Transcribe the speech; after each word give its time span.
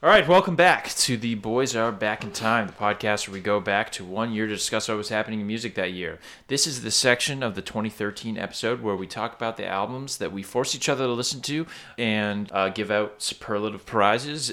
All 0.00 0.08
right, 0.08 0.28
welcome 0.28 0.54
back 0.54 0.90
to 0.90 1.16
the 1.16 1.34
Boys 1.34 1.74
Are 1.74 1.90
Back 1.90 2.22
in 2.22 2.30
Time, 2.30 2.68
the 2.68 2.72
podcast 2.72 3.26
where 3.26 3.32
we 3.32 3.40
go 3.40 3.58
back 3.58 3.90
to 3.90 4.04
one 4.04 4.30
year 4.32 4.46
to 4.46 4.54
discuss 4.54 4.86
what 4.86 4.96
was 4.96 5.08
happening 5.08 5.40
in 5.40 5.46
music 5.48 5.74
that 5.74 5.90
year. 5.90 6.20
This 6.46 6.68
is 6.68 6.82
the 6.82 6.92
section 6.92 7.42
of 7.42 7.56
the 7.56 7.62
2013 7.62 8.38
episode 8.38 8.80
where 8.80 8.94
we 8.94 9.08
talk 9.08 9.34
about 9.34 9.56
the 9.56 9.66
albums 9.66 10.18
that 10.18 10.32
we 10.32 10.44
force 10.44 10.76
each 10.76 10.88
other 10.88 11.06
to 11.06 11.12
listen 11.12 11.40
to 11.40 11.66
and 11.98 12.48
uh, 12.52 12.68
give 12.68 12.92
out 12.92 13.20
superlative 13.20 13.86
prizes. 13.86 14.52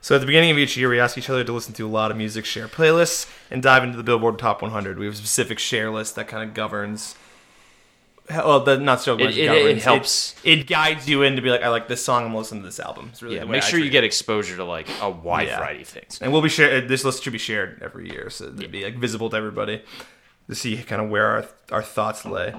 So 0.00 0.14
at 0.14 0.20
the 0.20 0.26
beginning 0.26 0.52
of 0.52 0.58
each 0.58 0.76
year, 0.76 0.88
we 0.88 1.00
ask 1.00 1.18
each 1.18 1.30
other 1.30 1.42
to 1.42 1.52
listen 1.52 1.74
to 1.74 1.84
a 1.84 1.90
lot 1.90 2.12
of 2.12 2.16
music 2.16 2.44
share 2.44 2.68
playlists 2.68 3.28
and 3.50 3.60
dive 3.60 3.82
into 3.82 3.96
the 3.96 4.04
Billboard 4.04 4.38
Top 4.38 4.62
100. 4.62 5.00
We 5.00 5.06
have 5.06 5.14
a 5.14 5.18
specific 5.18 5.58
share 5.58 5.90
list 5.90 6.14
that 6.14 6.28
kind 6.28 6.48
of 6.48 6.54
governs. 6.54 7.16
Well, 8.28 8.60
the, 8.60 8.76
not 8.78 9.00
so 9.00 9.16
much 9.16 9.36
It- 9.36 9.44
it- 9.50 9.66
it 9.76 9.82
helps. 9.82 10.34
It, 10.42 10.66
guides 10.66 11.08
you 11.08 11.22
in 11.22 11.36
to 11.36 11.42
be 11.42 11.50
like, 11.50 11.62
I 11.62 11.68
like 11.68 11.86
this 11.88 12.04
song. 12.04 12.24
I'm 12.24 12.34
listening 12.34 12.62
to 12.62 12.66
this 12.68 12.80
album. 12.80 13.10
It's 13.12 13.22
really 13.22 13.36
Yeah, 13.36 13.42
the 13.42 13.46
way 13.46 13.52
make 13.52 13.62
I 13.64 13.66
sure 13.68 13.78
you 13.78 13.88
get 13.90 14.02
it. 14.02 14.08
exposure 14.08 14.56
to 14.56 14.64
like 14.64 14.88
a 15.00 15.08
wide 15.08 15.46
Yeah. 15.46 15.58
variety 15.58 15.82
of 15.82 15.88
things. 15.88 16.18
And 16.20 16.32
we'll 16.32 16.42
be 16.42 16.48
shared. 16.48 16.88
This 16.88 17.04
list 17.04 17.22
should 17.22 17.32
be 17.32 17.38
shared 17.38 17.80
every 17.82 18.10
year, 18.10 18.28
so 18.30 18.46
it'd 18.46 18.72
be 18.72 18.82
like 18.84 18.96
visible 18.98 19.30
to 19.30 19.36
everybody 19.36 19.82
to 20.48 20.54
see 20.56 20.76
kind 20.78 21.00
of 21.00 21.08
where 21.08 21.26
our 21.26 21.44
our 21.70 21.82
thoughts 21.82 22.24
lay. 22.24 22.52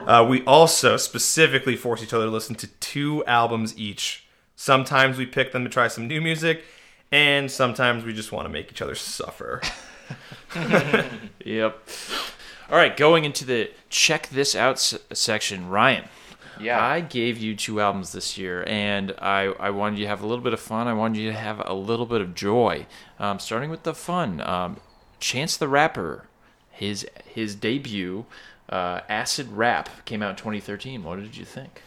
Uh, 0.00 0.24
we 0.26 0.42
also 0.46 0.96
specifically 0.96 1.76
force 1.76 2.02
each 2.02 2.14
other 2.14 2.24
to 2.24 2.30
listen 2.30 2.54
to 2.54 2.66
two 2.66 3.22
albums 3.26 3.76
each. 3.78 4.24
Sometimes 4.56 5.18
we 5.18 5.26
pick 5.26 5.52
them 5.52 5.64
to 5.64 5.70
try 5.70 5.88
some 5.88 6.06
new 6.08 6.22
music, 6.22 6.64
and 7.12 7.50
sometimes 7.50 8.04
we 8.04 8.14
just 8.14 8.32
want 8.32 8.46
to 8.46 8.50
make 8.50 8.70
each 8.70 8.80
other 8.80 8.94
suffer. 8.94 9.60
Yep. 11.44 11.88
All 12.70 12.76
right, 12.76 12.96
going 12.96 13.24
into 13.24 13.44
the 13.44 13.70
check 13.88 14.28
this 14.28 14.54
out 14.54 14.76
s- 14.76 14.96
section, 15.12 15.68
Ryan. 15.68 16.04
Yeah. 16.60 16.80
I 16.80 17.00
gave 17.00 17.38
you 17.38 17.56
two 17.56 17.80
albums 17.80 18.12
this 18.12 18.38
year, 18.38 18.62
and 18.66 19.12
I, 19.20 19.46
I 19.58 19.70
wanted 19.70 19.98
you 19.98 20.04
to 20.04 20.08
have 20.08 20.22
a 20.22 20.26
little 20.26 20.44
bit 20.44 20.52
of 20.52 20.60
fun. 20.60 20.86
I 20.86 20.92
wanted 20.92 21.18
you 21.18 21.30
to 21.30 21.36
have 21.36 21.60
a 21.64 21.74
little 21.74 22.06
bit 22.06 22.20
of 22.20 22.34
joy. 22.34 22.86
Um, 23.18 23.38
starting 23.38 23.70
with 23.70 23.82
the 23.82 23.94
fun, 23.94 24.40
um, 24.42 24.76
Chance 25.18 25.56
the 25.56 25.68
Rapper, 25.68 26.28
his 26.70 27.06
his 27.24 27.54
debut, 27.54 28.24
uh, 28.68 29.00
Acid 29.08 29.48
Rap, 29.48 29.88
came 30.04 30.22
out 30.22 30.30
in 30.30 30.36
2013. 30.36 31.02
What 31.02 31.18
did 31.18 31.36
you 31.36 31.44
think? 31.44 31.82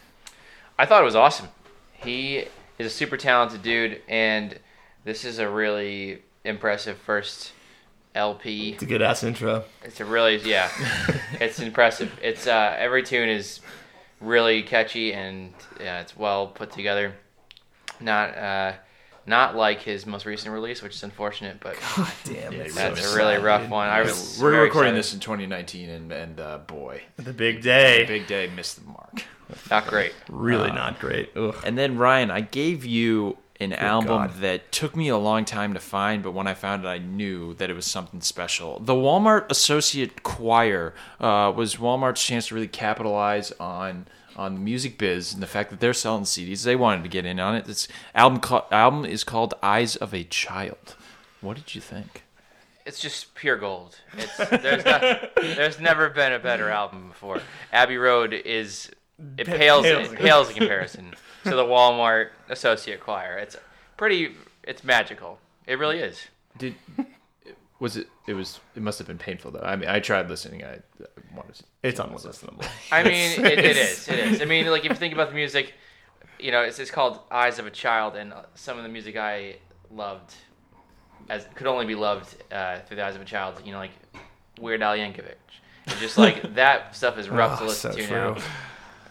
I 0.78 0.84
thought 0.86 1.00
it 1.00 1.06
was 1.06 1.16
awesome. 1.16 1.48
He 1.92 2.46
is 2.78 2.86
a 2.88 2.90
super 2.90 3.16
talented 3.16 3.62
dude, 3.62 4.02
and 4.08 4.58
this 5.04 5.24
is 5.24 5.38
a 5.38 5.48
really 5.48 6.22
impressive 6.44 6.98
first 6.98 7.52
LP. 8.14 8.72
It's 8.72 8.82
a 8.82 8.86
good 8.86 9.02
ass 9.02 9.22
intro. 9.24 9.64
It's 9.82 10.00
a 10.00 10.04
really 10.04 10.36
yeah, 10.38 10.70
it's 11.40 11.58
impressive. 11.60 12.12
It's 12.22 12.46
uh, 12.46 12.74
every 12.78 13.02
tune 13.02 13.28
is 13.28 13.60
really 14.20 14.62
catchy 14.62 15.12
and 15.12 15.52
yeah, 15.80 16.00
it's 16.00 16.16
well 16.16 16.46
put 16.48 16.70
together. 16.72 17.14
Not 18.00 18.36
uh, 18.36 18.72
not 19.26 19.56
like 19.56 19.80
his 19.80 20.04
most 20.06 20.26
recent 20.26 20.52
release, 20.52 20.82
which 20.82 20.94
is 20.94 21.02
unfortunate, 21.02 21.58
but 21.60 21.76
Damn, 22.24 22.52
Yeah, 22.52 22.64
that's 22.68 23.02
so 23.02 23.12
a 23.12 23.16
really 23.16 23.36
sad, 23.36 23.44
rough 23.44 23.62
dude. 23.62 23.70
one. 23.70 23.88
I 23.88 24.02
was 24.02 24.38
We're 24.40 24.62
recording 24.62 24.94
excited. 24.94 24.98
this 24.98 25.14
in 25.14 25.20
2019, 25.20 25.88
and 25.90 26.12
and 26.12 26.40
uh, 26.40 26.58
boy, 26.58 27.02
The 27.16 27.32
big 27.32 27.62
day. 27.62 28.04
big 28.06 28.26
day 28.26 28.50
missed 28.54 28.76
the 28.84 28.86
mark. 28.90 29.24
Not 29.70 29.86
great. 29.86 30.12
really 30.28 30.70
not 30.72 30.98
great. 31.00 31.30
Ugh. 31.36 31.54
And 31.64 31.76
then 31.78 31.96
Ryan, 31.98 32.30
I 32.30 32.40
gave 32.40 32.84
you 32.84 33.38
an 33.60 33.72
album 33.72 34.08
God. 34.08 34.34
that 34.40 34.72
took 34.72 34.96
me 34.96 35.08
a 35.08 35.16
long 35.16 35.44
time 35.44 35.74
to 35.74 35.80
find, 35.80 36.22
but 36.22 36.32
when 36.32 36.46
I 36.46 36.54
found 36.54 36.84
it, 36.84 36.88
I 36.88 36.98
knew 36.98 37.54
that 37.54 37.70
it 37.70 37.74
was 37.74 37.86
something 37.86 38.20
special. 38.20 38.80
The 38.80 38.94
Walmart 38.94 39.50
Associate 39.50 40.22
Choir 40.22 40.94
uh, 41.20 41.52
was 41.54 41.76
Walmart's 41.76 42.24
chance 42.24 42.48
to 42.48 42.54
really 42.54 42.68
capitalize 42.68 43.52
on 43.52 44.06
on 44.36 44.54
the 44.54 44.60
music 44.60 44.98
biz 44.98 45.32
and 45.32 45.40
the 45.40 45.46
fact 45.46 45.70
that 45.70 45.78
they're 45.78 45.94
selling 45.94 46.24
CDs. 46.24 46.64
They 46.64 46.74
wanted 46.74 47.04
to 47.04 47.08
get 47.08 47.24
in 47.24 47.38
on 47.38 47.54
it. 47.54 47.66
This 47.66 47.86
album 48.16 48.40
ca- 48.40 48.66
album 48.72 49.04
is 49.04 49.22
called 49.22 49.54
Eyes 49.62 49.94
of 49.94 50.12
a 50.12 50.24
Child. 50.24 50.96
What 51.40 51.56
did 51.56 51.76
you 51.76 51.80
think? 51.80 52.24
It's 52.84 52.98
just 52.98 53.34
pure 53.34 53.56
gold. 53.56 53.96
It's 54.18 54.36
there's 54.36 54.84
not, 54.84 55.00
there's 55.36 55.80
never 55.80 56.10
been 56.10 56.32
a 56.32 56.38
better 56.38 56.68
album 56.68 57.08
before. 57.08 57.40
Abbey 57.72 57.96
Road 57.96 58.34
is 58.34 58.90
it 59.38 59.46
pales 59.46 59.84
pales. 59.84 60.12
it 60.12 60.18
pales 60.18 60.48
in 60.48 60.56
comparison 60.56 61.14
to 61.44 61.50
the 61.54 61.64
Walmart 61.64 62.30
Associate 62.48 63.00
Choir. 63.00 63.38
It's 63.38 63.56
pretty. 63.96 64.34
It's 64.62 64.82
magical. 64.84 65.38
It 65.66 65.78
really 65.78 65.98
is. 65.98 66.20
Did 66.58 66.74
was 67.80 67.96
it? 67.96 68.08
It 68.26 68.34
was. 68.34 68.60
It 68.76 68.82
must 68.82 68.98
have 68.98 69.06
been 69.06 69.18
painful 69.18 69.50
though. 69.50 69.60
I 69.60 69.76
mean, 69.76 69.88
I 69.88 70.00
tried 70.00 70.28
listening. 70.28 70.64
I 70.64 70.78
wanted. 71.34 71.54
To, 71.56 71.64
It's 71.82 72.00
unlistenable. 72.00 72.66
I 72.92 73.02
mean, 73.02 73.40
it, 73.44 73.58
it 73.58 73.76
is. 73.76 74.08
It 74.08 74.18
is. 74.18 74.42
I 74.42 74.44
mean, 74.44 74.66
like 74.66 74.84
if 74.84 74.90
you 74.90 74.96
think 74.96 75.12
about 75.14 75.28
the 75.28 75.34
music, 75.34 75.74
you 76.38 76.50
know, 76.52 76.62
it's, 76.62 76.78
it's 76.78 76.90
called 76.90 77.20
Eyes 77.30 77.58
of 77.58 77.66
a 77.66 77.70
Child, 77.70 78.16
and 78.16 78.32
some 78.54 78.76
of 78.78 78.82
the 78.84 78.88
music 78.88 79.16
I 79.16 79.56
loved, 79.90 80.34
as 81.28 81.46
could 81.54 81.66
only 81.66 81.86
be 81.86 81.94
loved 81.94 82.34
uh, 82.52 82.78
through 82.80 82.96
the 82.96 83.04
eyes 83.04 83.16
of 83.16 83.22
a 83.22 83.26
child. 83.26 83.60
You 83.64 83.72
know, 83.72 83.78
like 83.78 83.92
Weird 84.60 84.82
Al 84.82 84.96
Yankovic. 84.96 85.34
It's 85.86 86.00
just 86.00 86.16
like 86.16 86.54
that 86.54 86.96
stuff 86.96 87.18
is 87.18 87.28
rough 87.28 87.58
to 87.58 87.64
Oh, 87.64 87.68
listen 87.68 87.92
so 87.92 87.98
to 87.98 88.06
true. 88.06 88.16
now. 88.16 88.36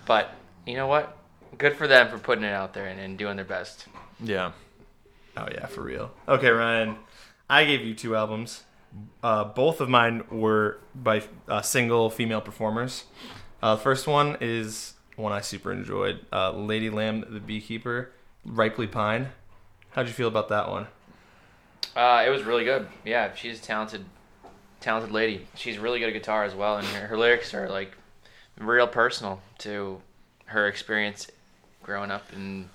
But 0.06 0.34
you 0.66 0.76
know 0.76 0.88
what? 0.88 1.16
Good 1.58 1.75
for 1.75 1.88
them 1.88 2.09
for 2.09 2.18
putting 2.18 2.44
it 2.44 2.53
out 2.53 2.74
there 2.74 2.88
and, 2.88 3.00
and 3.00 3.18
doing 3.18 3.36
their 3.36 3.46
best. 3.46 3.86
yeah. 4.24 4.52
Oh 5.36 5.47
yeah, 5.52 5.66
for 5.66 5.81
real. 5.81 6.12
Okay, 6.28 6.50
Ryan, 6.50 6.96
I 7.50 7.66
gave 7.66 7.81
you 7.84 7.96
two 7.96 8.16
albums. 8.16 8.64
Uh, 9.24 9.44
both 9.44 9.81
of 9.81 9.90
mine 9.90 10.24
were 10.30 10.78
by 10.94 11.24
uh, 11.47 11.62
single 11.63 12.12
female 12.12 12.40
performers. 12.42 13.06
Uh, 13.62 13.74
the 13.75 13.81
first 13.81 14.06
one 14.06 14.38
is 14.42 14.94
one 15.16 15.31
I 15.31 15.42
super 15.42 15.72
enjoyed. 15.72 16.19
Uh, 16.31 16.52
Lady 16.52 16.92
Lamb, 16.92 17.25
the 17.28 17.40
Beekeeper, 17.40 18.12
Ripley 18.46 18.86
Pine. 18.86 19.30
How'd 19.92 20.06
you 20.08 20.13
feel 20.13 20.28
about 20.28 20.50
that 20.50 20.69
one? 20.69 20.86
Uh, 21.96 22.24
it 22.25 22.30
was 22.30 22.44
really 22.44 22.63
good. 22.63 22.88
Yeah, 23.03 23.34
she's 23.34 23.59
a 23.59 23.62
talented, 23.63 24.06
talented 24.81 25.12
lady. 25.12 25.47
She's 25.56 25.80
really 25.80 25.97
good 26.00 26.09
at 26.09 26.13
guitar 26.13 26.44
as 26.44 26.53
well, 26.53 26.78
and 26.78 26.86
her, 26.90 27.08
her 27.08 27.18
lyrics 27.18 27.56
are 27.56 27.69
like 27.69 27.92
real 28.59 28.88
personal 28.88 29.42
to 29.59 30.00
her 30.46 30.68
experience 30.68 31.31
growing 31.84 32.10
up 32.12 32.24
in 32.34 32.70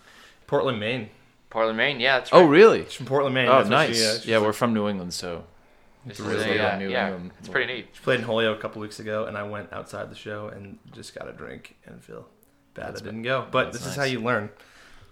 Portland, 0.46 0.78
Maine. 0.80 1.10
Portland, 1.50 1.76
Maine. 1.78 1.98
Yeah, 2.00 2.18
that's 2.18 2.32
right. 2.32 2.40
Oh, 2.40 2.44
really? 2.46 2.84
She's 2.84 2.92
from 2.94 3.06
Portland, 3.06 3.34
Maine. 3.34 3.48
Oh, 3.48 3.58
That's 3.58 3.68
nice. 3.70 3.96
she, 3.98 4.04
uh, 4.06 4.12
she's 4.14 4.26
yeah, 4.26 4.36
like- 4.38 4.46
we're 4.46 4.52
from 4.52 4.74
New 4.74 4.86
England, 4.88 5.14
so 5.14 5.44
This 6.04 6.20
really 6.20 6.36
is 6.36 6.42
a, 6.44 6.48
good 6.48 6.60
uh, 6.60 6.78
New 6.78 6.90
yeah, 6.90 7.06
England. 7.08 7.30
it's 7.38 7.48
pretty 7.48 7.72
neat. 7.72 7.88
She 7.94 8.00
played 8.02 8.20
in 8.20 8.26
Holyoke 8.26 8.58
a 8.58 8.60
couple 8.60 8.80
weeks 8.82 9.00
ago, 9.00 9.24
and 9.24 9.36
I 9.36 9.42
went 9.44 9.72
outside 9.72 10.10
the 10.10 10.14
show 10.16 10.48
and 10.48 10.78
just 10.92 11.14
got 11.14 11.26
a 11.28 11.32
drink 11.32 11.76
and 11.86 12.02
feel 12.02 12.26
bad 12.74 12.88
That's 12.88 13.02
I 13.02 13.04
didn't 13.06 13.22
go. 13.22 13.46
But 13.50 13.64
that's 13.72 13.78
this 13.78 13.86
is 13.86 13.96
how 13.96 14.04
you 14.04 14.20
learn. 14.20 14.50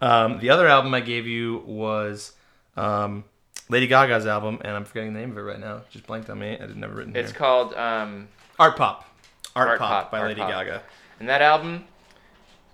Um, 0.03 0.39
the 0.41 0.51
other 0.51 0.67
album 0.69 0.93
I 0.93 1.01
gave 1.01 1.27
you 1.27 1.63
was 1.67 2.33
um, 2.77 3.25
Lady 3.71 3.87
Gaga's 3.87 4.27
album, 4.27 4.59
and 4.63 4.77
I'm 4.77 4.85
forgetting 4.85 5.15
the 5.15 5.21
name 5.21 5.31
of 5.31 5.39
it 5.39 5.41
right 5.41 5.59
now. 5.59 5.83
Just 5.91 6.07
blanked 6.07 6.29
on 6.29 6.39
me. 6.39 6.53
I 6.53 6.67
didn't 6.67 6.83
have 6.83 6.91
it 6.93 6.95
written 6.95 7.17
It's 7.17 7.31
here. 7.31 7.39
called, 7.39 7.73
um, 7.75 8.29
Art 8.59 8.77
Pop. 8.77 9.09
Art, 9.57 9.69
Art 9.69 9.79
Pop, 9.79 9.89
Pop, 9.89 10.11
by 10.11 10.19
Art 10.19 10.29
Lady 10.29 10.41
Pop. 10.43 10.51
Gaga. 10.51 10.83
and 11.19 11.31
that 11.31 11.41
album 11.41 11.85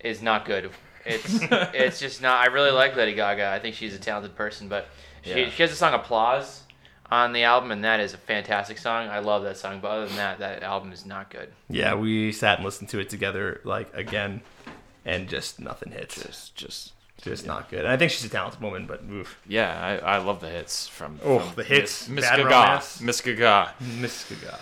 is 0.01 0.21
not 0.21 0.43
good. 0.43 0.69
It's 1.05 1.39
it's 1.41 1.99
just 1.99 2.21
not. 2.21 2.39
I 2.39 2.47
really 2.47 2.71
like 2.71 2.95
Lady 2.95 3.13
Gaga. 3.13 3.47
I 3.49 3.59
think 3.59 3.75
she's 3.75 3.93
a 3.95 3.99
talented 3.99 4.35
person, 4.35 4.67
but 4.67 4.87
she 5.23 5.31
Yeah. 5.41 5.49
she 5.49 5.61
has 5.63 5.71
a 5.71 5.75
song 5.75 5.93
"Applause" 5.93 6.61
on 7.11 7.33
the 7.33 7.43
album, 7.43 7.71
and 7.71 7.83
that 7.83 7.99
is 7.99 8.13
a 8.13 8.17
fantastic 8.17 8.77
song. 8.77 9.07
I 9.09 9.19
love 9.19 9.43
that 9.43 9.57
song, 9.57 9.79
but 9.81 9.89
other 9.89 10.07
than 10.07 10.15
that, 10.17 10.39
that 10.39 10.63
album 10.63 10.91
is 10.91 11.05
not 11.05 11.29
good. 11.29 11.51
Yeah, 11.69 11.95
we 11.95 12.31
sat 12.31 12.57
and 12.59 12.65
listened 12.65 12.89
to 12.89 12.99
it 12.99 13.09
together, 13.09 13.61
like 13.63 13.93
again, 13.93 14.41
and 15.05 15.27
just 15.29 15.59
nothing 15.59 15.91
hits. 15.91 16.15
just 16.21 16.55
just 16.55 16.93
Just 17.21 17.45
not 17.45 17.69
good. 17.69 17.79
And 17.79 17.89
I 17.89 17.97
think 17.97 18.11
she's 18.11 18.25
a 18.25 18.29
talented 18.29 18.61
woman, 18.61 18.85
but 18.87 19.01
oof. 19.11 19.37
yeah, 19.47 19.99
I, 20.03 20.15
I 20.15 20.17
love 20.17 20.39
the 20.41 20.49
hits 20.49 20.87
from 20.87 21.19
Oh, 21.23 21.39
from 21.39 21.55
the 21.55 21.63
hits. 21.63 22.07
Miss, 22.07 22.15
Miss 22.15 22.25
Bad 22.29 22.37
Gaga, 22.37 22.49
Romance. 22.49 23.01
Miss 23.01 23.21
Gaga. 23.21 23.73
Miss 23.99 24.25
Gaga. 24.29 24.59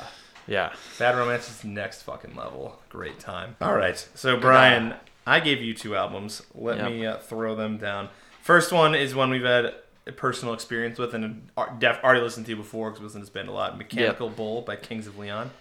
Yeah, 0.48 0.74
Bad 1.00 1.16
Romance 1.18 1.50
is 1.50 1.64
next 1.64 2.02
fucking 2.04 2.36
level. 2.36 2.80
Great 2.90 3.20
time. 3.20 3.56
All 3.62 3.76
right. 3.76 3.96
So, 4.16 4.38
Brian, 4.38 4.96
I 5.26 5.40
gave 5.40 5.62
you 5.62 5.74
two 5.74 5.96
albums. 5.96 6.42
Let 6.56 6.78
Yep. 6.78 6.92
me 6.92 7.06
uh, 7.06 7.18
throw 7.18 7.56
them 7.56 7.78
down. 7.78 8.10
First 8.42 8.72
one 8.72 8.96
is 8.96 9.14
one 9.14 9.30
we've 9.30 9.44
had 9.44 9.74
a 10.08 10.12
personal 10.12 10.54
experience 10.56 10.98
with 10.98 11.14
and 11.14 11.50
def- 11.78 12.04
already 12.04 12.22
listened 12.22 12.48
to 12.48 12.56
before 12.56 12.90
because 12.90 13.02
we 13.02 13.06
listened 13.06 13.24
to 13.24 13.28
Spend 13.28 13.48
a 13.48 13.52
lot. 13.52 13.78
Mechanical 13.78 14.30
Bull 14.30 14.64
by 14.64 14.76
Kings 14.76 15.06
of 15.06 15.18
Leon. 15.20 15.52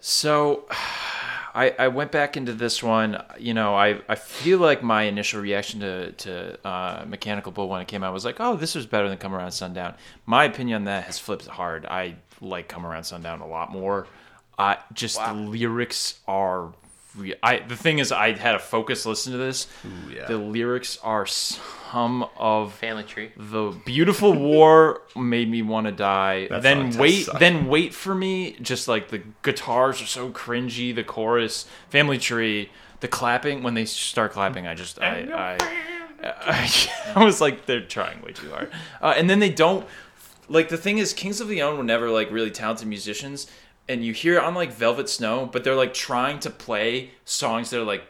So 0.00 0.66
I, 1.54 1.74
I 1.78 1.88
went 1.88 2.10
back 2.12 2.36
into 2.36 2.52
this 2.52 2.82
one. 2.82 3.22
You 3.38 3.54
know, 3.54 3.74
I, 3.74 4.00
I 4.08 4.14
feel 4.14 4.58
like 4.58 4.82
my 4.82 5.02
initial 5.04 5.40
reaction 5.40 5.80
to, 5.80 6.12
to 6.12 6.66
uh, 6.66 7.04
Mechanical 7.06 7.52
Bull 7.52 7.68
when 7.68 7.80
it 7.80 7.88
came 7.88 8.02
out 8.02 8.12
was 8.12 8.24
like, 8.24 8.40
oh, 8.40 8.56
this 8.56 8.74
was 8.74 8.86
better 8.86 9.08
than 9.08 9.18
Come 9.18 9.34
Around 9.34 9.52
Sundown. 9.52 9.94
My 10.26 10.44
opinion 10.44 10.76
on 10.76 10.84
that 10.84 11.04
has 11.04 11.18
flipped 11.18 11.46
hard. 11.46 11.86
I 11.86 12.16
like 12.40 12.68
Come 12.68 12.84
Around 12.86 13.04
Sundown 13.04 13.40
a 13.40 13.46
lot 13.46 13.70
more. 13.70 14.06
Uh, 14.58 14.76
just 14.92 15.16
Wow. 15.18 15.34
the 15.34 15.40
lyrics 15.40 16.20
are. 16.26 16.72
Re- 17.16 17.34
I 17.42 17.58
the 17.58 17.76
thing 17.76 17.98
is, 17.98 18.10
I 18.12 18.32
had 18.32 18.54
a 18.54 18.58
focus 18.58 19.04
listen 19.04 19.32
to 19.32 19.38
this. 19.38 19.66
Ooh, 19.84 20.14
yeah. 20.14 20.26
The 20.26 20.38
lyrics 20.38 20.98
are 21.02 21.26
some 21.26 22.26
of 22.38 22.72
Family 22.74 23.02
Tree. 23.04 23.32
the 23.36 23.76
beautiful 23.84 24.32
war 24.32 25.02
made 25.14 25.50
me 25.50 25.60
want 25.62 25.86
to 25.86 25.92
die. 25.92 26.48
That 26.48 26.62
then 26.62 26.96
wait, 26.96 27.28
then 27.38 27.66
wait 27.66 27.92
for 27.92 28.14
me. 28.14 28.56
Just 28.62 28.88
like 28.88 29.08
the 29.08 29.22
guitars 29.42 30.00
are 30.00 30.06
so 30.06 30.30
cringy. 30.30 30.94
The 30.94 31.04
chorus, 31.04 31.66
Family 31.90 32.18
Tree, 32.18 32.70
the 33.00 33.08
clapping 33.08 33.62
when 33.62 33.74
they 33.74 33.84
start 33.84 34.32
clapping, 34.32 34.66
I 34.66 34.74
just 34.74 34.98
I 35.00 35.58
I, 36.22 36.68
I 37.16 37.24
was 37.24 37.40
like, 37.40 37.66
they're 37.66 37.80
trying 37.80 38.22
way 38.22 38.32
too 38.32 38.50
hard. 38.50 38.70
Uh, 39.00 39.14
and 39.16 39.28
then 39.28 39.38
they 39.38 39.50
don't 39.50 39.86
like 40.48 40.68
the 40.68 40.76
thing 40.76 40.98
is, 40.98 41.12
Kings 41.12 41.40
of 41.40 41.48
Leon 41.48 41.76
were 41.76 41.84
never 41.84 42.10
like 42.10 42.30
really 42.30 42.50
talented 42.50 42.88
musicians, 42.88 43.46
and 43.88 44.04
you 44.04 44.12
hear 44.12 44.34
it 44.36 44.42
on 44.44 44.54
like 44.54 44.72
Velvet 44.72 45.08
Snow, 45.08 45.46
but 45.50 45.64
they're 45.64 45.74
like 45.74 45.94
trying 45.94 46.38
to 46.40 46.50
play 46.50 47.10
songs 47.24 47.70
that 47.70 47.80
are 47.80 47.84
like 47.84 48.04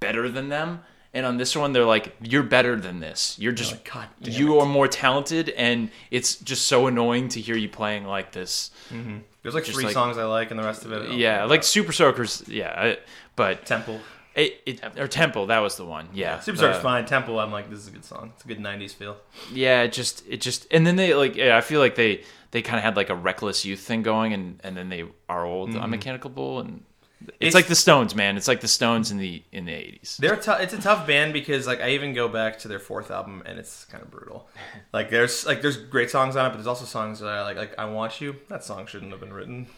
better 0.00 0.28
than 0.28 0.48
them. 0.48 0.80
And 1.12 1.24
on 1.24 1.36
this 1.36 1.54
one, 1.56 1.72
they're 1.72 1.84
like, 1.84 2.12
"You're 2.20 2.42
better 2.42 2.74
than 2.74 2.98
this. 2.98 3.36
You're 3.38 3.52
just 3.52 3.70
like, 3.70 3.88
"God 3.92 4.08
you 4.20 4.58
are 4.58 4.66
more 4.66 4.88
talented." 4.88 5.48
And 5.50 5.90
it's 6.10 6.34
just 6.36 6.66
so 6.66 6.88
annoying 6.88 7.28
to 7.30 7.40
hear 7.40 7.56
you 7.56 7.68
playing 7.68 8.04
like 8.04 8.32
this. 8.32 8.70
Mm-hmm. 8.90 9.18
There's 9.42 9.54
like 9.54 9.64
Just 9.64 9.76
three 9.76 9.84
like- 9.84 9.94
songs 9.94 10.18
I 10.18 10.24
like, 10.24 10.50
and 10.50 10.58
the 10.58 10.64
rest 10.64 10.84
of 10.84 10.92
it. 10.92 11.06
oh, 11.08 11.12
yeah, 11.14 11.44
like 11.44 11.62
Super 11.62 11.92
Soakers. 11.92 12.42
Yeah, 12.48 12.74
I, 12.76 12.98
but 13.36 13.64
Temple. 13.64 14.00
It, 14.34 14.60
it 14.66 14.80
or 14.98 15.06
Temple. 15.08 15.46
That 15.46 15.60
was 15.60 15.76
the 15.76 15.84
one. 15.84 16.08
Yeah, 16.12 16.38
Superstar's 16.38 16.76
Uh, 16.78 16.80
fine. 16.80 17.04
Temple, 17.06 17.38
I'm 17.38 17.52
like, 17.52 17.70
this 17.70 17.78
is 17.80 17.88
a 17.88 17.90
good 17.92 18.04
song. 18.04 18.32
It's 18.34 18.44
a 18.44 18.48
good 18.48 18.58
'90s 18.58 18.92
feel. 18.94 19.16
yeah 19.52 19.82
it 19.82 19.92
just 19.92 20.24
it 20.28 20.40
just 20.40 20.66
and 20.70 20.86
then 20.86 20.96
they 20.96 21.14
like 21.14 21.36
yeah, 21.36 21.56
i 21.56 21.60
feel 21.60 21.80
like 21.80 21.94
they 21.94 22.22
they 22.50 22.62
kind 22.62 22.78
of 22.78 22.84
had 22.84 22.96
like 22.96 23.10
a 23.10 23.14
reckless 23.14 23.64
youth 23.64 23.80
thing 23.80 24.02
going 24.02 24.32
and 24.32 24.60
and 24.64 24.76
then 24.76 24.88
they 24.88 25.04
are 25.28 25.44
old 25.44 25.74
on 25.76 25.90
mechanical 25.90 26.30
bull 26.30 26.60
and 26.60 26.82
it's, 27.22 27.32
It's- 27.40 27.54
like 27.54 27.66
the 27.68 27.74
stones 27.74 28.14
man 28.14 28.36
it's 28.36 28.46
like 28.48 28.60
the 28.60 28.68
stones 28.68 29.10
in 29.10 29.18
the 29.18 29.42
in 29.50 29.64
the 29.64 29.72
80s 29.72 30.16
They're 30.18 30.36
tou- 30.36 30.60
it's 30.62 30.74
a 30.74 30.80
tough 30.80 31.06
band 31.06 31.32
because 31.32 31.66
like 31.66 31.80
I 31.80 31.90
even 31.90 32.12
go 32.12 32.28
back 32.28 32.58
to 32.60 32.68
their 32.68 32.78
fourth 32.78 33.10
album 33.10 33.42
and 33.46 33.58
it's 33.58 33.84
kind 33.86 34.02
of 34.02 34.10
brutal. 34.10 34.48
Like 34.92 35.10
there's 35.10 35.46
like 35.46 35.60
there's 35.62 35.76
great 35.76 36.10
songs 36.10 36.36
on 36.36 36.44
it, 36.46 36.48
but 36.50 36.56
there's 36.56 36.66
also 36.74 36.84
songs 36.84 37.20
that 37.20 37.28
I 37.28 37.42
like. 37.42 37.56
Like 37.56 37.74
I 37.78 37.84
Want 37.86 38.20
You. 38.20 38.36
That 38.48 38.62
song 38.62 38.86
shouldn't 38.86 39.10
have 39.12 39.20
been 39.20 39.32
written. 39.32 39.66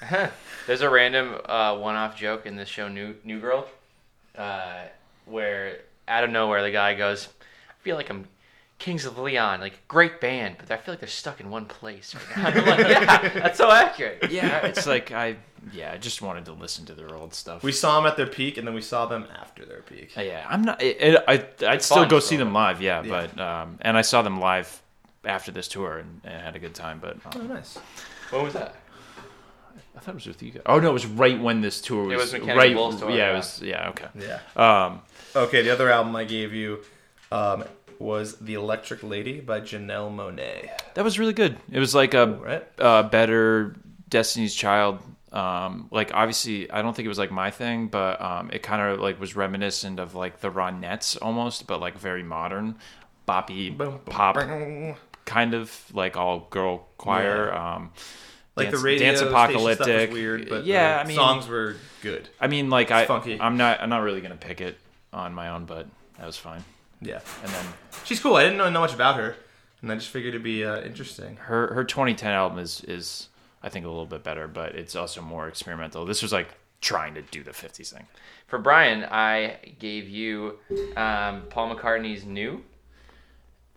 There's 0.66 0.80
a 0.82 0.88
random 0.90 1.40
uh, 1.44 1.76
one-off 1.76 2.16
joke 2.16 2.46
in 2.46 2.54
this 2.56 2.68
show, 2.68 2.86
New 2.88 3.16
New 3.24 3.40
Girl, 3.40 3.66
uh, 4.38 4.84
where 5.26 5.78
out 6.06 6.24
of 6.24 6.30
nowhere 6.30 6.62
the 6.62 6.70
guy 6.70 6.94
goes, 6.94 7.28
"I 7.68 7.72
feel 7.82 7.96
like 7.96 8.08
I'm 8.10 8.26
Kings 8.78 9.04
of 9.04 9.18
Leon, 9.18 9.60
like 9.60 9.86
great 9.88 10.20
band, 10.20 10.56
but 10.58 10.70
I 10.70 10.76
feel 10.76 10.92
like 10.92 11.00
they're 11.00 11.08
stuck 11.08 11.40
in 11.40 11.50
one 11.50 11.66
place." 11.66 12.14
Right 12.36 12.54
now. 12.54 12.64
Like, 12.68 12.78
yeah, 12.88 13.28
that's 13.40 13.58
so 13.58 13.70
accurate. 13.70 14.30
yeah 14.30 14.64
it's 14.66 14.86
like 14.86 15.10
i 15.12 15.36
yeah 15.72 15.90
i 15.92 15.96
just 15.98 16.22
wanted 16.22 16.44
to 16.44 16.52
listen 16.52 16.84
to 16.86 16.94
their 16.94 17.12
old 17.14 17.34
stuff 17.34 17.62
We 17.64 17.72
saw 17.72 17.96
them 18.00 18.06
at 18.10 18.16
their 18.16 18.26
peak, 18.28 18.56
and 18.58 18.66
then 18.66 18.74
we 18.74 18.80
saw 18.80 19.06
them 19.06 19.26
after 19.40 19.64
their 19.66 19.82
peak. 19.82 20.12
Uh, 20.16 20.20
yeah 20.22 20.46
i'm 20.48 20.62
not 20.62 20.80
it, 20.80 20.96
it, 21.00 21.24
i 21.26 21.44
i'd 21.66 21.82
still 21.82 22.04
go 22.06 22.20
still. 22.20 22.20
see 22.20 22.36
them 22.36 22.52
live 22.52 22.80
yeah, 22.80 23.02
Yeah. 23.02 23.26
but 23.34 23.40
um 23.40 23.78
and 23.80 23.96
i 23.98 24.02
saw 24.02 24.22
them 24.22 24.38
live 24.40 24.80
after 25.24 25.50
this 25.50 25.66
tour 25.66 25.98
and, 25.98 26.20
and 26.24 26.40
had 26.42 26.54
a 26.54 26.60
good 26.60 26.74
time 26.74 27.00
but 27.00 27.16
Oh, 27.34 27.40
um, 27.40 27.48
nice. 27.48 27.76
What 28.30 28.44
was 28.44 28.52
that? 28.54 28.76
I 29.98 30.00
thought 30.00 30.12
it 30.12 30.14
was 30.14 30.26
with 30.26 30.42
you 30.42 30.52
guys 30.52 30.62
oh 30.66 30.78
no 30.78 30.90
it 30.90 30.92
was 30.92 31.06
right 31.06 31.40
when 31.40 31.60
this 31.60 31.80
tour 31.80 32.04
was, 32.04 32.12
It 32.12 32.16
was 32.18 32.32
Mechanical 32.32 32.56
right 32.56 32.74
Bulls 32.74 33.00
tour, 33.00 33.10
yeah, 33.10 33.16
yeah. 33.16 33.32
it 33.32 33.36
was 33.36 33.62
yeah 33.62 33.88
okay 33.90 34.06
Yeah. 34.14 34.38
um 34.86 35.02
Okay, 35.36 35.60
the 35.62 35.70
other 35.70 35.90
album 35.90 36.16
I 36.16 36.24
gave 36.24 36.54
you 36.54 36.80
um, 37.30 37.64
was 37.98 38.36
The 38.38 38.54
Electric 38.54 39.02
Lady 39.02 39.40
by 39.40 39.60
Janelle 39.60 40.10
Monáe. 40.14 40.70
That 40.94 41.04
was 41.04 41.18
really 41.18 41.34
good. 41.34 41.58
It 41.70 41.78
was 41.78 41.94
like 41.94 42.14
a 42.14 42.26
Right? 42.26 42.64
uh, 42.78 43.02
better 43.04 43.76
Destiny's 44.08 44.54
Child. 44.54 45.00
Um, 45.30 45.88
like 45.90 46.12
obviously, 46.14 46.70
I 46.70 46.80
don't 46.80 46.96
think 46.96 47.04
it 47.04 47.10
was 47.10 47.18
like 47.18 47.30
my 47.30 47.50
thing, 47.50 47.88
but 47.88 48.20
um, 48.22 48.48
it 48.52 48.62
kind 48.62 48.80
of 48.80 49.00
like 49.00 49.20
was 49.20 49.36
reminiscent 49.36 50.00
of 50.00 50.14
like 50.14 50.40
the 50.40 50.50
Ronettes 50.50 51.18
almost, 51.20 51.66
but 51.66 51.78
like 51.78 51.98
very 51.98 52.22
modern, 52.22 52.76
boppy 53.28 53.76
pop 54.06 54.36
kind 55.26 55.52
of 55.52 55.70
like 55.92 56.16
all 56.16 56.46
girl 56.50 56.88
choir. 56.96 57.54
Um, 57.54 57.92
Like 58.58 58.70
dance, 58.70 58.80
the 58.80 58.84
radio 58.84 59.06
dance 59.06 59.20
apocalyptic. 59.20 59.84
stuff 59.86 60.00
was 60.00 60.10
weird, 60.10 60.48
but 60.48 60.64
yeah, 60.64 60.96
the 60.96 61.00
I 61.00 61.04
mean, 61.06 61.16
songs 61.16 61.48
were 61.48 61.76
good. 62.02 62.28
I 62.40 62.46
mean, 62.46 62.70
like 62.70 62.90
I, 62.90 63.06
funky. 63.06 63.40
I'm 63.40 63.56
not, 63.56 63.80
I'm 63.80 63.88
not 63.88 64.02
really 64.02 64.20
gonna 64.20 64.36
pick 64.36 64.60
it 64.60 64.78
on 65.12 65.34
my 65.34 65.48
own, 65.48 65.64
but 65.64 65.86
that 66.18 66.26
was 66.26 66.36
fine. 66.36 66.64
Yeah, 67.00 67.20
And 67.44 67.52
then 67.52 67.64
she's 68.04 68.18
cool. 68.20 68.34
I 68.34 68.42
didn't 68.42 68.58
know, 68.58 68.68
know 68.70 68.80
much 68.80 68.92
about 68.94 69.16
her, 69.16 69.36
and 69.80 69.92
I 69.92 69.94
just 69.94 70.08
figured 70.08 70.34
it'd 70.34 70.42
be 70.42 70.64
uh, 70.64 70.80
interesting. 70.80 71.36
her 71.36 71.72
her 71.74 71.84
2010 71.84 72.32
album 72.32 72.58
is 72.58 72.82
is 72.84 73.28
I 73.62 73.68
think 73.68 73.86
a 73.86 73.88
little 73.88 74.06
bit 74.06 74.24
better, 74.24 74.48
but 74.48 74.74
it's 74.74 74.96
also 74.96 75.20
more 75.22 75.48
experimental. 75.48 76.04
This 76.04 76.22
was 76.22 76.32
like 76.32 76.48
trying 76.80 77.14
to 77.14 77.22
do 77.22 77.42
the 77.42 77.50
50s 77.50 77.92
thing. 77.92 78.06
For 78.46 78.58
Brian, 78.58 79.04
I 79.04 79.58
gave 79.78 80.08
you 80.08 80.58
um, 80.96 81.42
Paul 81.50 81.74
McCartney's 81.74 82.24
"New." 82.24 82.62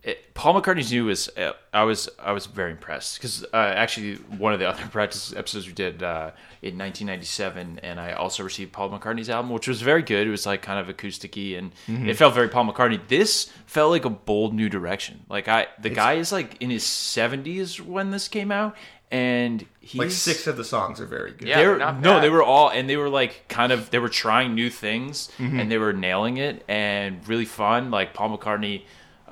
It, 0.04 0.34
Paul 0.34 0.60
McCartney's 0.60 0.90
new 0.90 1.08
is 1.10 1.30
uh, 1.36 1.52
I 1.72 1.84
was 1.84 2.08
I 2.18 2.32
was 2.32 2.46
very 2.46 2.72
impressed 2.72 3.18
because 3.18 3.44
uh, 3.52 3.56
actually 3.56 4.16
one 4.16 4.52
of 4.52 4.58
the 4.58 4.68
other 4.68 4.84
practice 4.90 5.32
episodes 5.36 5.66
we 5.68 5.72
did 5.72 6.02
uh, 6.02 6.32
in 6.60 6.76
1997, 6.76 7.78
and 7.84 8.00
I 8.00 8.12
also 8.12 8.42
received 8.42 8.72
Paul 8.72 8.90
McCartney's 8.90 9.30
album, 9.30 9.52
which 9.52 9.68
was 9.68 9.80
very 9.80 10.02
good. 10.02 10.26
It 10.26 10.30
was 10.30 10.44
like 10.44 10.60
kind 10.62 10.80
of 10.80 10.94
acousticy, 10.94 11.56
and 11.56 11.72
it 11.86 12.14
felt 12.14 12.34
very 12.34 12.48
Paul 12.48 12.64
McCartney. 12.72 13.00
This 13.06 13.50
felt 13.66 13.90
like 13.92 14.04
a 14.04 14.10
bold 14.10 14.54
new 14.54 14.68
direction. 14.68 15.24
Like 15.28 15.46
I, 15.46 15.68
the 15.80 15.90
guy 15.90 16.14
is 16.14 16.32
like 16.32 16.56
in 16.60 16.70
his 16.70 16.82
70s 16.84 17.80
when 17.80 18.10
this 18.10 18.26
came 18.26 18.50
out, 18.50 18.76
and 19.10 19.64
he's 19.80 19.98
Like 20.00 20.10
six 20.10 20.46
of 20.48 20.56
the 20.56 20.64
songs 20.64 21.00
are 21.00 21.06
very 21.06 21.30
good. 21.32 21.46
Yeah, 21.46 21.60
they 21.60 21.66
were, 21.68 21.78
no, 22.00 22.20
they 22.20 22.30
were 22.30 22.42
all, 22.42 22.70
and 22.70 22.88
they 22.90 22.96
were 22.96 23.08
like 23.10 23.44
kind 23.48 23.70
of, 23.70 23.90
they 23.90 23.98
were 24.00 24.08
trying 24.08 24.54
new 24.54 24.68
things, 24.70 25.28
Mm-hmm. 25.38 25.60
and 25.60 25.70
they 25.70 25.78
were 25.78 25.92
nailing 25.92 26.38
it, 26.38 26.64
and 26.68 27.26
really 27.28 27.44
fun. 27.44 27.90
Like 27.92 28.14
Paul 28.14 28.36
McCartney, 28.36 28.82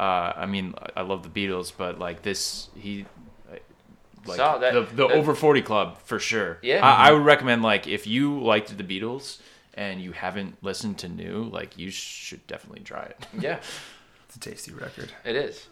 uh, 0.01 0.33
I 0.35 0.47
mean, 0.47 0.75
I 0.97 1.03
love 1.03 1.23
the 1.23 1.29
Beatles, 1.29 1.73
but 1.77 1.99
like 1.99 2.23
this, 2.23 2.69
he 2.75 3.05
like 4.27 4.39
that, 4.39 4.73
the, 4.73 4.81
the 4.83 5.09
that, 5.09 5.17
over 5.17 5.35
40 5.35 5.63
club 5.63 5.99
for 6.05 6.19
sure. 6.19 6.59
Yeah. 6.63 6.85
I, 6.85 6.91
I, 6.91 7.09
mm-hmm. 7.09 7.19
would 7.19 7.27
recommend 7.27 7.63
like 7.63 7.87
if 7.87 8.07
you 8.07 8.41
liked 8.41 8.77
the 8.77 8.85
beatles 8.85 9.41
and 9.75 10.01
you 10.01 10.13
haven't 10.13 10.63
listened 10.63 10.99
to 10.99 11.09
new 11.09 11.45
like 11.45 11.79
you 11.79 11.91
should 11.91 12.47
definitely 12.47 12.83
try 12.83 13.05
it. 13.05 13.27
Yeah. 13.39 13.61
It's 14.27 14.37
a 14.37 14.49
tasty 14.51 14.73
record. 14.73 15.11
It 15.25 15.35
is. 15.35 15.67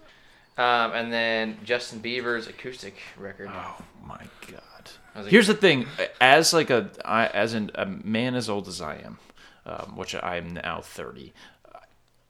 Um, 0.57 0.91
and 0.91 1.13
then 1.13 1.59
justin 1.63 2.01
bieber's 2.01 2.49
acoustic 2.49 2.97
record. 3.17 3.51
Oh 3.53 3.81
my 4.05 4.21
god. 4.51 4.91
Like, 5.15 5.27
here's 5.27 5.47
the 5.47 5.55
thing. 5.55 5.87
As 6.21 6.53
like 6.53 6.69
a 6.69 6.91
I, 7.05 7.29
as 7.29 7.55
an, 7.55 7.71
a 7.77 7.87
man 7.87 8.35
as 8.35 8.51
old 8.51 8.67
as 8.67 8.81
i 8.81 8.97
am 8.97 9.19
um, 9.65 9.95
which 9.95 10.17
i 10.17 10.39
am 10.39 10.55
now 10.55 10.81
30 10.81 11.33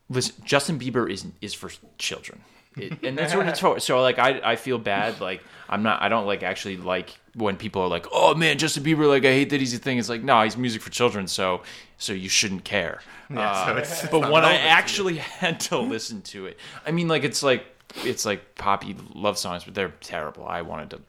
was 0.09 0.31
Justin 0.45 0.79
Bieber 0.79 1.11
is 1.11 1.27
is 1.41 1.55
for 1.55 1.71
children. 1.99 2.41
It, 2.77 3.03
and 3.03 3.19
that's 3.19 3.35
what 3.35 3.49
it's 3.49 3.61
for. 3.61 3.81
So 3.81 4.01
like 4.01 4.19
I 4.19 4.41
I 4.53 4.57
feel 4.57 4.79
bad 4.79 5.21
like 5.21 5.43
I'm 5.69 5.83
not 5.83 6.03
I 6.03 6.09
don't 6.09 6.27
like 6.27 6.43
actually 6.43 6.77
like 6.77 7.19
when 7.35 7.57
people 7.57 7.83
are 7.83 7.89
like 7.89 8.07
oh 8.13 8.35
man 8.35 8.59
Justin 8.59 8.85
Bieber 8.85 9.09
like 9.09 9.25
I 9.25 9.33
hate 9.33 9.51
that 9.51 9.61
he's 9.61 9.75
a 9.75 9.79
thing. 9.79 9.99
It's 9.99 10.09
like 10.09 10.23
no 10.23 10.35
nah, 10.35 10.45
he's 10.45 10.57
music 10.57 10.83
for 10.83 10.91
children 10.91 11.27
so 11.27 11.63
so 11.97 12.13
you 12.13 12.29
shouldn't 12.29 12.65
care. 12.65 13.01
Yeah, 13.31 13.51
uh, 13.51 13.67
so 13.67 13.77
it's, 13.77 14.07
but 14.09 14.23
it's 14.23 14.31
when 14.31 14.45
I 14.45 14.55
actually 14.55 15.15
to 15.15 15.21
had 15.41 15.61
to 15.61 15.79
listen 15.79 16.23
to 16.23 16.47
it, 16.47 16.59
I 16.87 16.91
mean 16.93 17.09
like 17.09 17.25
it's 17.25 17.43
like 17.43 17.65
it's 18.05 18.25
like 18.25 18.55
poppy 18.55 18.97
love 19.15 19.39
songs 19.39 19.65
but 19.65 19.75
they're 19.75 19.95
terrible. 20.01 20.47
I 20.47 20.63
wanted 20.63 20.91
to. 20.91 21.01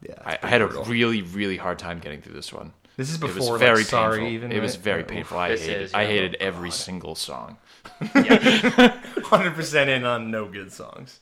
Yeah, 0.00 0.14
I, 0.24 0.38
I, 0.40 0.46
had 0.46 0.60
brutal. 0.60 0.82
a 0.82 0.84
really 0.84 1.22
really 1.22 1.56
hard 1.56 1.78
time 1.78 1.98
getting 1.98 2.22
through 2.22 2.34
this 2.34 2.52
one. 2.52 2.72
This 2.98 3.08
is 3.10 3.14
It 3.16 3.20
before 3.20 3.38
was 3.38 3.48
like, 3.52 3.60
very 3.60 3.84
Sorry 3.84 4.18
painful. 4.18 4.32
even. 4.34 4.52
it 4.52 4.60
was 4.60 4.76
very 4.76 5.02
Oh, 5.04 5.06
painful. 5.06 5.38
I 5.38 5.48
This 5.50 5.64
hated. 5.64 5.82
is, 5.82 5.94
I 5.94 6.02
yeah. 6.02 6.08
hated 6.08 6.34
every 6.40 6.70
single 6.70 7.14
song. 7.14 7.56
Hundred 8.02 9.54
percent 9.54 9.88
in 9.88 10.04
on 10.04 10.30
no 10.30 10.46
good 10.46 10.72
songs. 10.72 11.20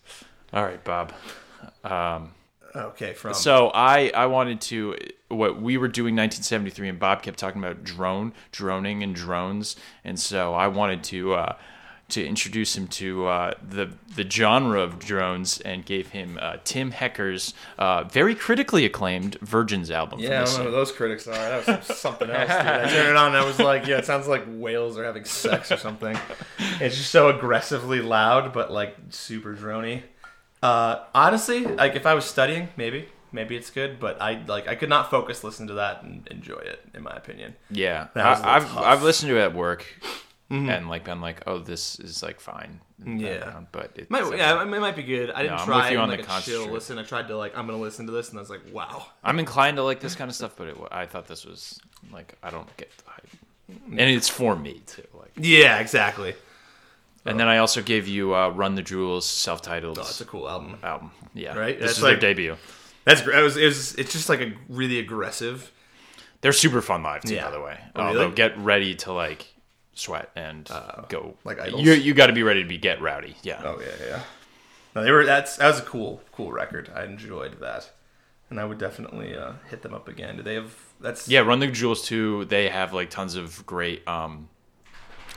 All 0.52 0.64
right, 0.64 0.82
Bob. 0.82 1.12
Um, 1.84 2.32
Okay, 2.74 3.14
from 3.14 3.32
so 3.32 3.68
I, 3.72 4.10
I 4.14 4.26
wanted 4.26 4.60
to 4.62 4.96
what 5.28 5.62
we 5.62 5.78
were 5.78 5.88
doing 5.88 6.14
1973, 6.14 6.90
and 6.90 6.98
Bob 6.98 7.22
kept 7.22 7.38
talking 7.38 7.62
about 7.62 7.84
drone, 7.84 8.34
droning, 8.52 9.02
and 9.02 9.14
drones, 9.14 9.76
and 10.04 10.20
so 10.20 10.52
I 10.52 10.68
wanted 10.68 11.02
to 11.04 11.32
uh, 11.34 11.56
to 12.08 12.24
introduce 12.24 12.76
him 12.76 12.86
to 12.86 13.26
uh, 13.26 13.54
the 13.68 13.90
the 14.14 14.28
genre 14.30 14.80
of 14.80 14.98
drones, 14.98 15.60
and 15.60 15.84
gave 15.84 16.08
him 16.10 16.38
uh, 16.40 16.56
Tim 16.64 16.92
Hecker's 16.92 17.52
uh, 17.78 18.04
very 18.04 18.34
critically 18.34 18.84
acclaimed 18.84 19.36
Virgins 19.40 19.90
album. 19.90 20.20
Yeah, 20.20 20.42
I 20.42 20.44
don't 20.44 20.58
know 20.58 20.64
who 20.66 20.70
those 20.70 20.92
critics 20.92 21.26
are. 21.26 21.32
That 21.34 21.66
was 21.88 21.96
something 21.98 22.30
else. 22.30 22.48
Dude. 22.48 22.56
I 22.58 22.88
turned 22.88 23.08
it 23.08 23.16
on 23.16 23.28
and 23.28 23.36
I 23.36 23.44
was 23.44 23.58
like, 23.58 23.86
yeah, 23.86 23.98
it 23.98 24.06
sounds 24.06 24.28
like 24.28 24.44
whales 24.46 24.96
are 24.96 25.04
having 25.04 25.24
sex 25.24 25.72
or 25.72 25.76
something. 25.76 26.16
It's 26.80 26.96
just 26.96 27.10
so 27.10 27.28
aggressively 27.28 28.00
loud, 28.00 28.52
but 28.52 28.70
like 28.70 28.96
super 29.10 29.54
drony. 29.54 30.02
Uh, 30.62 31.04
honestly, 31.14 31.64
like 31.66 31.96
if 31.96 32.06
I 32.06 32.14
was 32.14 32.24
studying, 32.24 32.68
maybe, 32.76 33.08
maybe 33.32 33.56
it's 33.56 33.70
good, 33.70 33.98
but 34.00 34.20
I 34.22 34.42
like 34.46 34.68
I 34.68 34.74
could 34.76 34.88
not 34.88 35.10
focus, 35.10 35.44
listen 35.44 35.66
to 35.66 35.74
that, 35.74 36.02
and 36.02 36.26
enjoy 36.28 36.58
it. 36.58 36.80
In 36.94 37.02
my 37.02 37.12
opinion, 37.16 37.56
Yeah, 37.70 38.08
That 38.14 38.30
was 38.30 38.40
a 38.40 38.46
I, 38.46 38.56
I've 38.56 38.68
tough. 38.68 38.84
I've 38.84 39.02
listened 39.02 39.30
to 39.30 39.36
it 39.38 39.42
at 39.42 39.54
work, 39.54 39.84
and 40.50 40.88
like 40.88 41.04
been 41.04 41.20
like, 41.20 41.42
oh, 41.46 41.58
this 41.58 41.98
is 41.98 42.22
like 42.22 42.40
fine. 42.40 42.80
Yeah. 43.04 43.38
background, 43.40 43.66
but 43.72 43.92
it's 43.96 44.08
might, 44.10 44.36
yeah, 44.36 44.62
it 44.62 44.66
might 44.66 44.96
be 44.96 45.02
good. 45.02 45.30
I 45.30 45.42
didn't 45.42 45.58
No, 45.58 45.64
try 45.64 45.88
and, 45.90 45.98
on 45.98 46.08
like 46.08 46.26
the 46.26 46.36
a 46.36 46.40
chill 46.40 46.66
listen. 46.68 46.98
I 46.98 47.02
tried 47.02 47.28
to 47.28 47.36
like 47.36 47.56
I'm 47.58 47.66
gonna 47.66 47.78
listen 47.78 48.06
to 48.06 48.12
this, 48.12 48.30
and 48.30 48.38
I 48.38 48.40
was 48.42 48.48
like, 48.50 48.62
wow. 48.72 49.06
I'm 49.22 49.38
inclined 49.38 49.76
to 49.76 49.82
like 49.82 50.00
this 50.00 50.14
kind 50.14 50.30
of 50.30 50.34
stuff, 50.34 50.54
but 50.56 50.68
it, 50.68 50.76
I 50.90 51.04
thought 51.06 51.26
this 51.26 51.44
was 51.44 51.78
like 52.12 52.34
I 52.42 52.50
don't 52.50 52.74
get 52.76 52.90
the 52.98 53.10
hype, 53.10 53.28
and 53.90 54.00
it's 54.00 54.28
for 54.28 54.56
me 54.56 54.80
too. 54.86 55.02
Like, 55.12 55.32
Yeah, 55.36 55.78
exactly. 55.78 56.34
and 57.26 57.38
then 57.40 57.48
I 57.48 57.58
also 57.58 57.82
gave 57.82 58.06
you 58.08 58.34
uh, 58.34 58.48
"Run 58.48 58.76
the 58.76 58.82
Jewels" 58.82 59.26
self-titled 59.26 59.98
Oh, 59.98 60.02
it's 60.02 60.20
a 60.20 60.24
cool 60.24 60.48
album. 60.48 60.78
album. 60.82 61.10
Yeah, 61.34 61.58
Right? 61.58 61.78
This 61.78 61.88
That's 61.88 61.98
is 61.98 62.04
their 62.04 62.16
debut. 62.16 62.56
That's 63.04 63.20
great. 63.20 63.38
It 63.38 63.42
was, 63.42 63.56
it 63.56 63.64
was. 63.66 63.94
It's 63.96 64.12
just 64.12 64.28
like 64.28 64.40
a 64.40 64.52
really 64.68 64.98
aggressive. 65.00 65.70
They're 66.40 66.52
super 66.52 66.80
fun 66.80 67.02
live 67.02 67.22
too, 67.24 67.34
Yeah. 67.34 67.44
by 67.46 67.50
the 67.50 67.60
way. 67.60 67.78
Oh, 67.94 68.02
Although 68.02 68.20
really? 68.20 68.34
get 68.34 68.56
ready 68.58 68.94
to 68.96 69.12
like 69.12 69.46
sweat 69.96 70.30
and 70.36 70.70
Uh, 70.70 71.02
go. 71.08 71.34
like 71.44 71.58
Idols? 71.60 71.82
you 71.82 71.92
you 71.92 72.14
got 72.14 72.28
to 72.28 72.32
be 72.32 72.42
ready 72.44 72.62
to 72.62 72.68
be 72.68 72.78
get 72.78 73.00
rowdy. 73.00 73.34
Yeah. 73.42 73.60
Oh 73.64 73.80
yeah, 73.80 74.06
yeah. 74.06 74.20
No, 74.94 75.02
they 75.02 75.10
were. 75.10 75.24
That's 75.26 75.56
that 75.56 75.66
was 75.66 75.78
a 75.80 75.82
cool, 75.82 76.22
cool 76.32 76.52
record. 76.52 76.90
I 76.94 77.04
enjoyed 77.04 77.60
that, 77.60 77.90
and 78.48 78.58
I 78.60 78.64
would 78.64 78.78
definitely 78.78 79.36
uh, 79.36 79.52
hit 79.68 79.82
them 79.82 79.92
up 79.92 80.08
again. 80.08 80.36
Do 80.36 80.42
they 80.42 80.54
have? 80.54 80.74
That's 81.00 81.28
Yeah, 81.28 81.40
Run 81.40 81.58
the 81.58 81.66
Jewels 81.66 82.02
too. 82.06 82.44
They 82.46 82.68
have 82.70 82.92
like 82.94 83.10
tons 83.10 83.34
of 83.34 83.66
great 83.66 84.06
um 84.08 84.48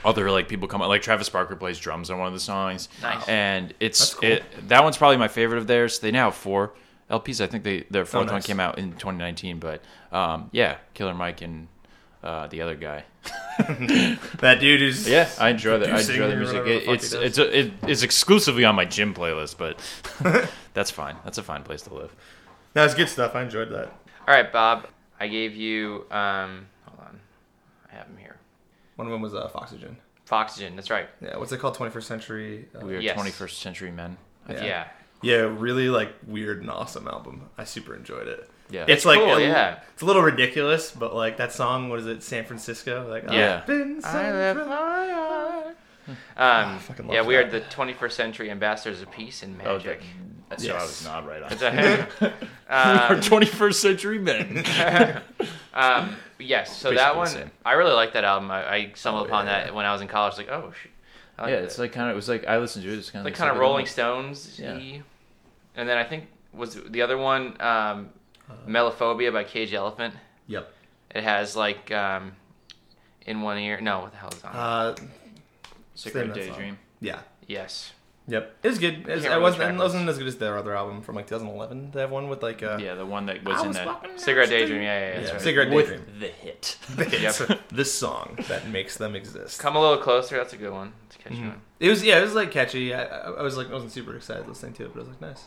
other 0.05 0.31
like 0.31 0.47
people 0.47 0.67
come 0.69 0.81
out 0.81 0.87
like 0.87 1.01
Travis 1.01 1.27
Barker 1.27 1.57
plays 1.57 1.77
drums 1.77 2.09
on 2.09 2.17
one 2.19 2.27
of 2.27 2.33
the 2.33 2.39
songs. 2.39 2.87
Nice. 3.01 3.27
And 3.27 3.73
it's 3.81 4.13
cool. 4.13 4.29
it 4.29 4.43
that 4.69 4.81
one's 4.83 4.95
probably 4.97 5.17
my 5.17 5.27
favorite 5.27 5.57
of 5.57 5.67
theirs. 5.67 5.99
They 5.99 6.11
now 6.11 6.25
have 6.25 6.35
four 6.35 6.71
LPs. 7.11 7.41
I 7.41 7.47
think 7.47 7.65
they 7.65 7.83
their 7.89 8.05
fourth 8.05 8.27
one 8.27 8.29
Oh, 8.29 8.33
nice. 8.35 8.45
came 8.47 8.61
out 8.61 8.77
in 8.77 8.91
2019, 8.91 9.59
but 9.59 9.81
um 10.13 10.49
yeah, 10.53 10.77
Killer 10.93 11.13
Mike 11.13 11.41
and 11.41 11.67
uh, 12.23 12.47
the 12.47 12.61
other 12.61 12.75
guy. 12.75 13.03
that 14.39 14.57
dude 14.59 14.81
is. 14.81 15.07
Yeah, 15.07 15.29
I 15.39 15.49
enjoy 15.49 15.79
that. 15.79 15.89
I 15.89 15.99
enjoy 15.99 16.29
the 16.29 16.35
music. 16.35 16.57
whatever 16.59 16.79
the 16.85 16.91
it's 16.91 17.13
it's 17.13 17.37
a, 17.37 17.59
it, 17.59 17.73
it's 17.83 18.03
exclusively 18.03 18.63
on 18.65 18.75
my 18.75 18.85
gym 18.85 19.13
playlist, 19.13 19.57
but 19.57 19.79
that's 20.73 20.91
fine. 20.91 21.15
That's 21.23 21.37
a 21.37 21.43
fine 21.43 21.63
place 21.63 21.81
to 21.83 21.93
live. 21.93 22.15
That 22.73 22.83
was 22.83 22.93
good 22.93 23.09
stuff. 23.09 23.35
I 23.35 23.41
enjoyed 23.43 23.69
that. 23.71 23.87
All 24.27 24.33
right, 24.33 24.51
Bob. 24.51 24.87
I 25.19 25.27
gave 25.27 25.55
you. 25.55 26.05
Um, 26.11 26.67
hold 26.85 26.99
on. 27.01 27.19
I 27.91 27.95
have 27.95 28.07
them 28.07 28.17
here. 28.17 28.37
One 28.95 29.07
of 29.07 29.11
them 29.11 29.21
was 29.21 29.33
uh, 29.33 29.47
Foxygen. 29.49 29.97
Foxygen. 30.25 30.75
That's 30.75 30.89
right. 30.89 31.09
Yeah, 31.21 31.37
what's 31.37 31.51
it 31.51 31.59
called? 31.59 31.75
21st 31.75 32.03
Century. 32.03 32.67
Uh, 32.75 32.85
We 32.85 32.95
are 32.95 32.99
Yes. 32.99 33.19
21st 33.19 33.51
century 33.51 33.91
men. 33.91 34.17
I 34.45 34.53
think. 34.53 34.65
Yeah. 34.65 34.87
yeah, 35.21 35.35
really 35.57 35.89
like 35.89 36.13
weird 36.25 36.61
and 36.61 36.69
awesome 36.69 37.07
album. 37.07 37.49
I 37.57 37.63
super 37.63 37.95
enjoyed 37.95 38.27
it. 38.27 38.49
Yeah. 38.69 38.85
It's 38.88 39.05
like 39.05 39.19
cool, 39.19 39.33
a- 39.35 39.41
yeah. 39.41 39.79
it's 39.93 40.01
a 40.01 40.05
little 40.05 40.21
ridiculous, 40.21 40.91
but 40.91 41.15
like 41.15 41.38
that 41.38 41.51
song. 41.51 41.89
What 41.89 41.99
is 41.99 42.05
it? 42.07 42.21
San 42.23 42.45
Francisco. 42.45 43.07
Like 43.09 43.23
Yeah. 43.31 43.59
I've 43.61 43.67
been 43.67 44.01
San 44.01 44.15
I 44.15 44.31
left 44.31 44.57
Fran- 44.59 44.69
my. 44.69 45.63
Um, 46.09 46.15
Ah, 46.38 46.77
fucking 46.81 47.05
love 47.07 47.13
yeah, 47.13 47.21
we 47.23 47.35
are 47.35 47.47
the 47.47 47.61
21st 47.61 48.11
century 48.13 48.49
ambassadors 48.49 49.01
of 49.01 49.11
peace 49.11 49.43
and 49.43 49.59
Oh, 49.63 49.73
magic. 49.75 50.01
that- 50.49 50.59
so 50.61 50.75
I 50.75 50.81
was 50.81 51.03
not 51.05 51.27
right 51.27 51.43
on. 51.43 51.51
It's 51.51 51.61
a- 51.61 52.07
we 52.21 53.15
21st 53.21 53.73
century 53.75 54.17
men. 54.17 54.63
um, 55.73 56.15
yes, 56.39 56.69
so 56.75 56.89
Basically 56.89 56.95
that 56.97 57.15
one, 57.15 57.27
same. 57.27 57.51
I 57.65 57.73
really 57.73 57.93
like 57.93 58.13
that 58.13 58.23
album. 58.23 58.49
I, 58.49 58.71
I 58.73 58.91
stumbled 58.95 59.23
Oh, 59.23 59.27
upon 59.27 59.45
yeah. 59.45 59.65
that 59.65 59.75
when 59.75 59.85
I 59.85 59.91
was 59.93 60.01
in 60.01 60.07
college. 60.07 60.38
Like, 60.38 60.49
oh, 60.49 60.71
shoot. 60.81 60.91
Like 61.38 61.49
yeah, 61.49 61.55
that. 61.57 61.63
it's 61.65 61.77
like 61.79 61.91
kind 61.91 62.07
of. 62.09 62.13
It 62.13 62.15
was 62.15 62.27
like 62.27 62.47
I 62.47 62.57
listened 62.57 62.83
to 62.85 62.91
it. 62.91 62.97
It's 62.97 63.11
kind 63.11 63.21
of 63.21 63.25
like 63.25 63.35
kind 63.35 63.51
of 63.51 63.57
Rolling 63.57 63.85
Stones. 63.85 64.59
Yeah. 64.59 64.77
And 65.75 65.88
then 65.88 65.97
I 65.97 66.03
think 66.03 66.25
was 66.53 66.75
the 66.75 67.01
other 67.03 67.17
one, 67.17 67.55
um, 67.61 68.09
Melophobia 68.67 69.31
by 69.33 69.43
Cage 69.43 69.73
Elephant. 69.73 70.13
Yep. 70.47 70.71
It 71.15 71.23
has 71.23 71.55
like 71.55 71.91
um, 71.91 72.33
in 73.25 73.41
one 73.41 73.57
ear. 73.57 73.79
No, 73.81 74.01
what 74.01 74.11
the 74.11 74.17
hell 74.17 74.29
is 74.29 74.43
on? 74.43 74.51
it? 74.51 74.57
Uh, 74.57 74.95
Secret 75.95 76.33
Same 76.35 76.45
song. 76.45 76.53
Daydream. 76.55 76.77
yeah. 77.01 77.19
yes. 77.47 77.91
Yep. 78.27 78.57
It 78.61 78.67
was 78.67 78.77
good. 78.77 78.93
It, 78.93 79.07
was, 79.07 79.23
can't 79.23 79.33
it 79.33 79.41
wasn't, 79.41 79.63
it 79.75 79.77
wasn't 79.79 80.07
as 80.07 80.19
good 80.19 80.27
as 80.27 80.37
their 80.37 80.55
other 80.55 80.75
album 80.75 81.01
from 81.01 81.15
like 81.15 81.25
2011. 81.25 81.89
They 81.91 82.01
have 82.01 82.11
one 82.11 82.29
with 82.29 82.43
like 82.43 82.61
uh, 82.61 82.77
Yeah, 82.79 82.93
the 82.93 83.05
one 83.05 83.25
that 83.25 83.43
was 83.43 83.57
I 83.57 83.61
in 83.61 83.67
was 83.69 83.77
that 83.77 84.19
Cigarette 84.21 84.49
the. 84.49 84.55
Daydream. 84.59 84.83
Yeah, 84.83 84.99
yeah, 84.99 85.07
yeah, 85.07 85.15
that's 85.15 85.27
Yeah, 85.29 85.33
right. 85.33 85.41
Cigarette 85.41 85.69
with 85.71 85.89
Daydream. 85.89 86.19
the 86.19 86.27
hit. 86.27 86.77
It's 86.99 87.41
this 87.71 87.91
song 87.91 88.37
that 88.47 88.67
makes 88.69 88.97
them 88.97 89.15
exist. 89.15 89.59
Come 89.59 89.75
a 89.75 89.81
little 89.81 89.97
closer. 89.97 90.37
That's 90.37 90.53
a 90.53 90.57
good 90.57 90.71
one. 90.71 90.93
It's 91.07 91.15
a 91.15 91.19
catchy 91.19 91.35
Mhm. 91.37 91.47
one. 91.49 91.61
It 91.79 91.89
was 91.89 92.03
yeah, 92.03 92.19
it 92.19 92.21
was 92.21 92.35
like 92.35 92.51
catchy. 92.51 92.93
I, 92.93 93.03
I, 93.03 93.31
I 93.31 93.41
was 93.41 93.57
like 93.57 93.69
I 93.71 93.73
wasn't 93.73 93.93
super 93.93 94.15
excited 94.15 94.47
listening 94.47 94.73
to 94.73 94.85
it, 94.85 94.93
but 94.93 94.99
I 94.99 95.01
was 95.01 95.09
like 95.09 95.21
nice. 95.21 95.45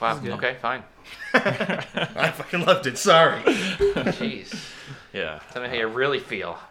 Wow. 0.00 0.18
good. 0.18 0.32
Okay, 0.32 0.56
fine. 0.60 0.82
I 1.34 2.32
fucking 2.34 2.64
loved 2.64 2.86
it. 2.86 2.98
Sorry. 2.98 3.40
Jeez. 3.42 4.54
Yeah. 5.12 5.40
Tell 5.52 5.62
me 5.62 5.68
how 5.68 5.74
you 5.74 5.86
really 5.88 6.20
feel. 6.20 6.58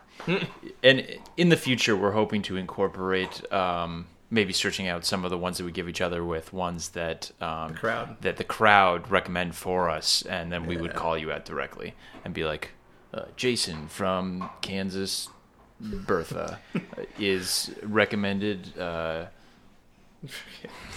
And 0.83 1.05
in 1.37 1.49
the 1.49 1.57
future, 1.57 1.95
we're 1.95 2.11
hoping 2.11 2.41
to 2.43 2.55
incorporate 2.57 3.51
um, 3.53 4.07
maybe 4.29 4.51
searching 4.53 4.87
out 4.87 5.05
some 5.05 5.23
of 5.23 5.31
the 5.31 5.37
ones 5.37 5.57
that 5.57 5.63
we 5.63 5.71
give 5.71 5.87
each 5.89 6.01
other 6.01 6.23
with 6.23 6.51
ones 6.53 6.89
that 6.89 7.31
um, 7.41 7.69
The 7.69 7.73
crowd. 7.77 8.17
that 8.21 8.37
the 8.37 8.43
crowd 8.43 9.09
recommend 9.09 9.55
for 9.55 9.89
us, 9.89 10.23
and 10.23 10.51
then 10.51 10.65
we 10.65 10.77
would 10.77 10.93
call 10.95 11.17
you 11.17 11.31
out 11.31 11.45
directly 11.45 11.93
and 12.25 12.33
be 12.33 12.43
like, 12.43 12.71
uh, 13.13 13.25
Jason 13.35 13.87
from 13.87 14.49
Kansas, 14.61 15.29
Bertha 15.79 16.59
is 17.19 17.71
recommended. 17.83 18.77
Uh, 18.77 19.25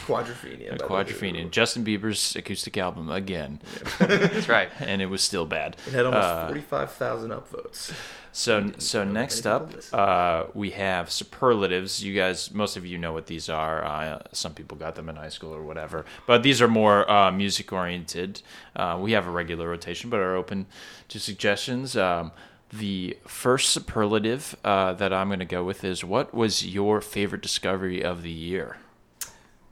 Quadrophenia. 0.07 0.79
Quadrophenia, 0.79 1.51
Justin 1.51 1.85
Bieber's 1.85 2.35
acoustic 2.35 2.77
album 2.79 3.11
again, 3.11 3.61
That's 3.99 4.49
right. 4.49 4.71
and 4.81 5.01
it 5.03 5.07
was 5.07 5.23
still 5.23 5.47
bad. 5.47 5.77
It 5.87 5.93
had 5.93 6.07
almost 6.07 6.25
Uh, 6.27 6.47
forty-five 6.47 6.93
thousand 6.93 7.31
upvotes. 7.31 7.93
So 8.33 8.73
so 8.79 9.05
next 9.05 9.47
up, 9.47 9.73
uh, 9.93 10.45
we 10.55 10.71
have 10.71 11.11
superlatives. 11.11 12.03
You 12.03 12.15
guys, 12.15 12.51
most 12.53 12.77
of 12.77 12.87
you 12.87 12.97
know 12.97 13.13
what 13.13 13.27
these 13.27 13.49
are. 13.49 13.85
Uh, 13.85 14.23
some 14.33 14.55
people 14.55 14.77
got 14.79 14.95
them 14.95 15.09
in 15.09 15.17
high 15.17 15.29
school 15.29 15.53
or 15.55 15.63
whatever, 15.63 16.05
but 16.27 16.43
these 16.43 16.63
are 16.63 16.69
more 16.69 17.09
uh, 17.11 17.31
music 17.31 17.73
oriented. 17.73 18.43
Uh, 18.75 18.99
we 19.01 19.13
have 19.13 19.27
a 19.27 19.31
regular 19.31 19.69
rotation, 19.69 20.11
but 20.11 20.19
are 20.21 20.35
open 20.35 20.67
to 21.09 21.21
suggestions. 21.21 21.97
Um, 21.97 22.33
the 22.73 23.19
first 23.27 23.71
superlative 23.71 24.57
uh, 24.65 24.93
that 24.95 25.13
I'm 25.13 25.29
going 25.29 25.41
to 25.41 25.45
go 25.45 25.63
with 25.65 25.85
is: 25.85 26.03
What 26.05 26.33
was 26.33 26.65
your 26.67 27.01
favorite 27.01 27.43
discovery 27.43 28.03
of 28.03 28.23
the 28.23 28.31
year? 28.31 28.77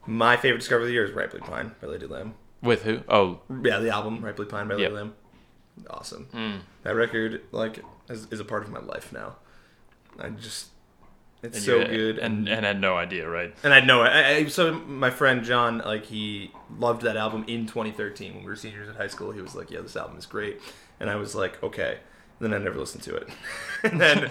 My 0.08 0.36
favorite 0.38 0.60
discovery 0.60 0.84
of 0.84 0.88
the 0.88 0.94
year 0.94 1.04
is 1.04 1.12
Ripley 1.12 1.40
Pine 1.40 1.74
by 1.82 1.88
Lady 1.88 2.06
Lamb. 2.06 2.34
With 2.62 2.82
who? 2.82 3.02
Oh, 3.08 3.40
Yeah, 3.62 3.78
the 3.78 3.90
album 3.90 4.24
Ripley 4.24 4.46
Pine 4.46 4.66
by 4.66 4.74
Lady 4.74 4.84
Yep. 4.84 4.92
Lamb. 4.92 5.14
Awesome. 5.90 6.26
Mm. 6.32 6.60
That 6.82 6.94
record 6.96 7.42
like 7.52 7.80
is, 8.08 8.26
is 8.30 8.40
a 8.40 8.44
part 8.44 8.62
of 8.64 8.70
my 8.70 8.80
life 8.80 9.12
now. 9.12 9.36
I 10.18 10.30
just 10.30 10.68
it's 11.42 11.58
and 11.58 11.64
so 11.64 11.76
you- 11.78 11.84
good 11.86 12.18
and 12.18 12.48
and 12.48 12.64
had 12.64 12.80
no 12.80 12.96
idea, 12.96 13.28
right? 13.28 13.54
And 13.62 13.72
I 13.72 13.80
know 13.80 14.02
it. 14.02 14.08
I, 14.08 14.36
I, 14.36 14.46
so 14.46 14.72
my 14.74 15.10
friend 15.10 15.44
John, 15.44 15.78
like 15.78 16.06
he 16.06 16.50
loved 16.78 17.02
that 17.02 17.16
album 17.16 17.44
in 17.46 17.66
2013 17.66 18.34
when 18.34 18.42
we 18.42 18.48
were 18.48 18.56
seniors 18.56 18.88
in 18.88 18.94
high 18.94 19.06
school. 19.06 19.30
He 19.30 19.40
was 19.40 19.54
like, 19.54 19.70
"Yeah, 19.70 19.82
this 19.82 19.94
album 19.96 20.16
is 20.18 20.26
great," 20.26 20.60
and 20.98 21.08
I 21.10 21.14
was 21.16 21.34
like, 21.36 21.62
"Okay." 21.62 21.98
And 22.40 22.52
then 22.52 22.60
I 22.60 22.64
never 22.64 22.78
listened 22.78 23.04
to 23.04 23.14
it. 23.14 23.28
and 23.84 24.00
then, 24.00 24.30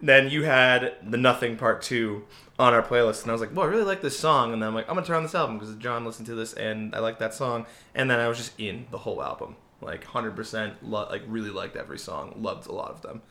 then 0.00 0.28
you 0.30 0.42
had 0.44 0.94
the 1.02 1.16
Nothing 1.16 1.56
Part 1.56 1.82
Two 1.82 2.24
on 2.58 2.72
our 2.74 2.82
playlist, 2.82 3.22
and 3.22 3.30
I 3.30 3.32
was 3.32 3.40
like, 3.40 3.54
"Well, 3.54 3.66
I 3.66 3.68
really 3.68 3.84
like 3.84 4.00
this 4.02 4.18
song." 4.18 4.52
And 4.52 4.60
then 4.62 4.68
I'm 4.68 4.74
like, 4.74 4.88
"I'm 4.88 4.94
gonna 4.94 5.06
turn 5.06 5.16
on 5.16 5.22
this 5.22 5.34
album 5.34 5.58
because 5.58 5.74
John 5.76 6.04
listened 6.04 6.26
to 6.26 6.34
this, 6.34 6.52
and 6.52 6.94
I 6.94 6.98
like 7.00 7.18
that 7.18 7.34
song." 7.34 7.66
And 7.94 8.10
then 8.10 8.20
I 8.20 8.28
was 8.28 8.38
just 8.38 8.52
in 8.58 8.86
the 8.90 8.98
whole 8.98 9.22
album, 9.22 9.56
like 9.80 10.04
100%. 10.04 10.74
Lo- 10.82 11.08
like 11.10 11.22
really 11.26 11.50
liked 11.50 11.76
every 11.76 11.98
song. 11.98 12.34
Loved 12.36 12.66
a 12.66 12.72
lot 12.72 12.90
of 12.90 13.02
them. 13.02 13.22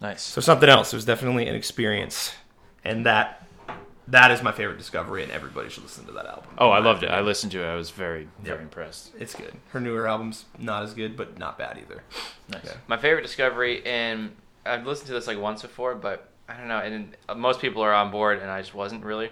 Nice. 0.00 0.22
So 0.22 0.40
something 0.40 0.68
else. 0.68 0.92
It 0.92 0.96
was 0.96 1.04
definitely 1.04 1.48
an 1.48 1.54
experience, 1.54 2.34
and 2.84 3.04
that 3.06 3.44
that 4.06 4.30
is 4.30 4.42
my 4.42 4.52
favorite 4.52 4.78
discovery, 4.78 5.22
and 5.22 5.30
everybody 5.32 5.68
should 5.68 5.82
listen 5.82 6.06
to 6.06 6.12
that 6.12 6.24
album. 6.26 6.44
Oh, 6.56 6.70
I 6.70 6.78
loved 6.78 7.02
it. 7.02 7.10
I 7.10 7.20
listened 7.20 7.52
to 7.52 7.62
it. 7.62 7.66
I 7.66 7.74
was 7.74 7.90
very 7.90 8.28
very 8.40 8.56
Yep. 8.56 8.62
impressed. 8.62 9.12
It's 9.18 9.34
good. 9.34 9.54
Her 9.72 9.80
newer 9.80 10.06
albums 10.08 10.44
not 10.58 10.82
as 10.82 10.94
good, 10.94 11.16
but 11.16 11.38
not 11.38 11.58
bad 11.58 11.78
either. 11.78 12.02
Nice. 12.48 12.62
Yeah. 12.64 12.72
My 12.86 12.96
favorite 12.96 13.22
discovery, 13.22 13.84
and 13.84 14.34
I've 14.66 14.86
listened 14.86 15.06
to 15.08 15.12
this 15.14 15.26
like 15.26 15.38
once 15.38 15.62
before, 15.62 15.94
but 15.94 16.28
I 16.48 16.56
don't 16.56 16.68
know, 16.68 16.78
and 16.78 17.16
most 17.36 17.60
people 17.60 17.82
are 17.82 17.92
on 17.92 18.10
board, 18.10 18.40
and 18.40 18.50
I 18.50 18.60
just 18.60 18.74
wasn't 18.74 19.04
really. 19.04 19.30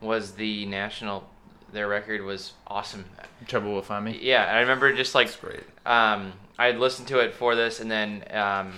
Was 0.00 0.32
the 0.32 0.64
National? 0.66 1.28
Their 1.72 1.88
record 1.88 2.22
was 2.22 2.52
awesome. 2.66 3.04
Trouble 3.46 3.72
will 3.74 3.82
find 3.82 4.04
me. 4.04 4.18
Yeah, 4.22 4.44
I 4.44 4.60
remember 4.60 4.94
just 4.94 5.14
like 5.14 5.26
It's 5.26 5.36
great. 5.36 5.64
um, 5.84 6.32
I 6.58 6.66
had 6.66 6.78
listened 6.78 7.08
to 7.08 7.18
it 7.18 7.34
for 7.34 7.54
this, 7.54 7.80
and 7.80 7.90
then 7.90 8.24
um, 8.30 8.72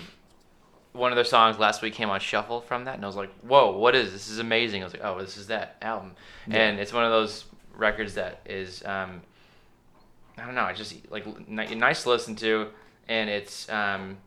one 0.92 1.12
of 1.12 1.16
their 1.16 1.24
songs 1.24 1.58
last 1.58 1.82
week 1.82 1.94
came 1.94 2.10
on 2.10 2.18
shuffle 2.20 2.60
from 2.62 2.84
that, 2.86 2.96
and 2.96 3.04
I 3.04 3.06
was 3.06 3.16
like, 3.16 3.30
"Whoa, 3.42 3.76
what 3.76 3.94
is 3.94 4.06
this? 4.12 4.22
This 4.24 4.30
is 4.30 4.38
amazing!" 4.40 4.82
I 4.82 4.84
was 4.86 4.92
like, 4.94 5.04
"Oh, 5.04 5.20
this 5.20 5.36
is 5.36 5.46
that 5.48 5.76
album," 5.82 6.12
and 6.50 6.80
it's 6.80 6.92
one 6.92 7.04
of 7.04 7.10
those 7.12 7.44
records 7.76 8.14
that 8.14 8.40
is, 8.44 8.84
um, 8.84 9.22
I 10.36 10.44
don't 10.46 10.54
know, 10.56 10.62
I 10.64 10.72
just 10.72 10.94
like 11.10 11.48
ni- 11.48 11.74
nice 11.76 12.02
to 12.02 12.08
listen 12.10 12.34
to, 12.36 12.68
and 13.08 13.30
it's 13.30 13.68
um, 13.70 14.18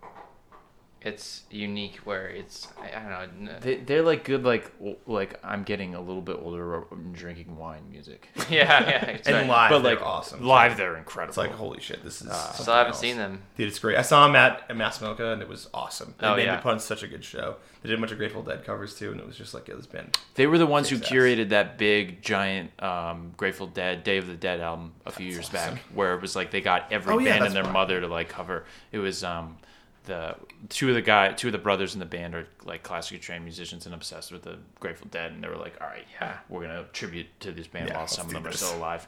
it's 1.06 1.44
unique 1.52 1.98
where 2.06 2.28
it's 2.30 2.68
I, 2.82 2.98
I 3.06 3.10
don't 3.26 3.42
know. 3.42 3.56
They, 3.60 3.76
they're 3.76 4.02
like 4.04 4.24
good, 4.24 4.44
like 4.44 4.78
w- 4.80 4.96
like 5.06 5.40
I'm 5.44 5.64
getting 5.64 5.96
a 5.96 6.00
little 6.02 6.22
bit 6.22 6.38
older 6.42 6.84
and 6.92 7.14
drinking 7.14 7.58
wine 7.58 7.84
music. 7.92 8.30
yeah, 8.50 8.82
yeah, 8.90 9.06
it's 9.12 9.28
And 9.28 9.36
right. 9.38 9.48
live, 9.48 9.70
but 9.72 9.80
they're 9.80 9.96
like 9.96 10.04
awesme. 10.04 10.42
live, 10.42 10.78
they're 10.78 10.96
incredible. 10.98 11.30
It's 11.32 11.38
like 11.38 11.52
holy 11.52 11.82
shit, 11.82 12.04
this 12.04 12.22
is. 12.22 12.32
Still 12.32 12.74
haven't 12.74 12.92
else. 12.94 13.00
seen 13.00 13.18
them. 13.18 13.42
Dude, 13.58 13.68
it's 13.68 13.80
great. 13.80 13.98
I 13.98 14.02
saw 14.02 14.26
him 14.28 14.36
at, 14.36 14.64
at 14.70 14.78
Mass 14.78 15.02
and 15.02 15.42
it 15.42 15.50
was 15.50 15.70
awesome. 15.74 16.16
They 16.20 16.28
Oh, 16.28 16.36
made 16.36 16.46
yeah. 16.46 16.56
me 16.56 16.62
put 16.62 16.72
on 16.72 16.80
such 16.80 17.04
a 17.04 17.08
good 17.08 17.24
show. 17.24 17.58
They 17.82 17.90
did 17.90 17.98
a 17.98 18.02
bunch 18.02 18.14
of 18.14 18.18
Grateful 18.18 18.42
Dead 18.44 18.64
covers 18.64 18.96
too, 18.98 19.12
and 19.12 19.20
it 19.20 19.28
was 19.28 19.36
just 19.38 19.54
like, 19.54 19.68
yeah, 19.68 19.76
this 19.76 19.86
band. 19.88 20.18
they 20.36 20.48
were 20.48 20.58
the 20.58 20.66
ones 20.66 20.88
who 20.88 20.98
curated 21.00 21.50
that 21.50 21.78
big, 21.78 22.22
giant 22.22 22.72
um, 22.82 23.34
Grateful 23.36 23.68
Dead 23.68 24.06
Day 24.06 24.18
of 24.20 24.28
the 24.28 24.36
Dead 24.36 24.62
album 24.62 24.94
a 25.06 25.12
few 25.12 25.28
years 25.28 25.50
awesome. 25.54 25.74
back, 25.76 25.84
where 25.94 26.14
it 26.14 26.22
was 26.22 26.34
like 26.34 26.50
they 26.52 26.62
got 26.62 26.94
every 26.94 27.14
Oh, 27.14 27.18
band 27.18 27.42
that's 27.42 27.48
and 27.48 27.56
their 27.56 27.64
right. 27.66 27.74
mother 27.74 28.00
to 28.00 28.08
like 28.08 28.30
cover. 28.30 28.64
It 28.94 29.00
was 29.00 29.22
um, 29.26 29.58
the 30.06 30.36
two 30.70 30.90
of 30.90 30.96
the 30.96 31.02
guy, 31.02 31.32
two 31.34 31.48
of 31.48 31.52
the 31.54 31.58
brothers 31.58 31.94
in 31.94 32.00
the 32.00 32.06
band 32.06 32.36
are 32.36 32.48
like 32.66 32.84
classically 32.84 33.20
trained 33.20 33.44
musicians 33.44 33.86
and 33.86 33.96
obsessed 33.96 34.32
with 34.32 34.44
the 34.44 34.58
Grateful 34.80 35.08
Dead, 35.12 35.32
and 35.32 35.44
they 35.44 35.48
were 35.48 35.56
like, 35.58 35.76
all 35.82 35.88
right, 35.88 36.06
yeah, 36.20 36.38
we're 36.50 36.62
gonna 36.62 36.86
tribute 36.94 37.28
to 37.42 37.52
this 37.52 37.68
band 37.68 37.90
Yeah, 37.90 37.98
while 37.98 38.08
some 38.08 38.28
of 38.28 38.34
them 38.34 38.44
this. 38.44 38.56
are 38.56 38.66
still 38.66 38.78
alive. 38.78 39.08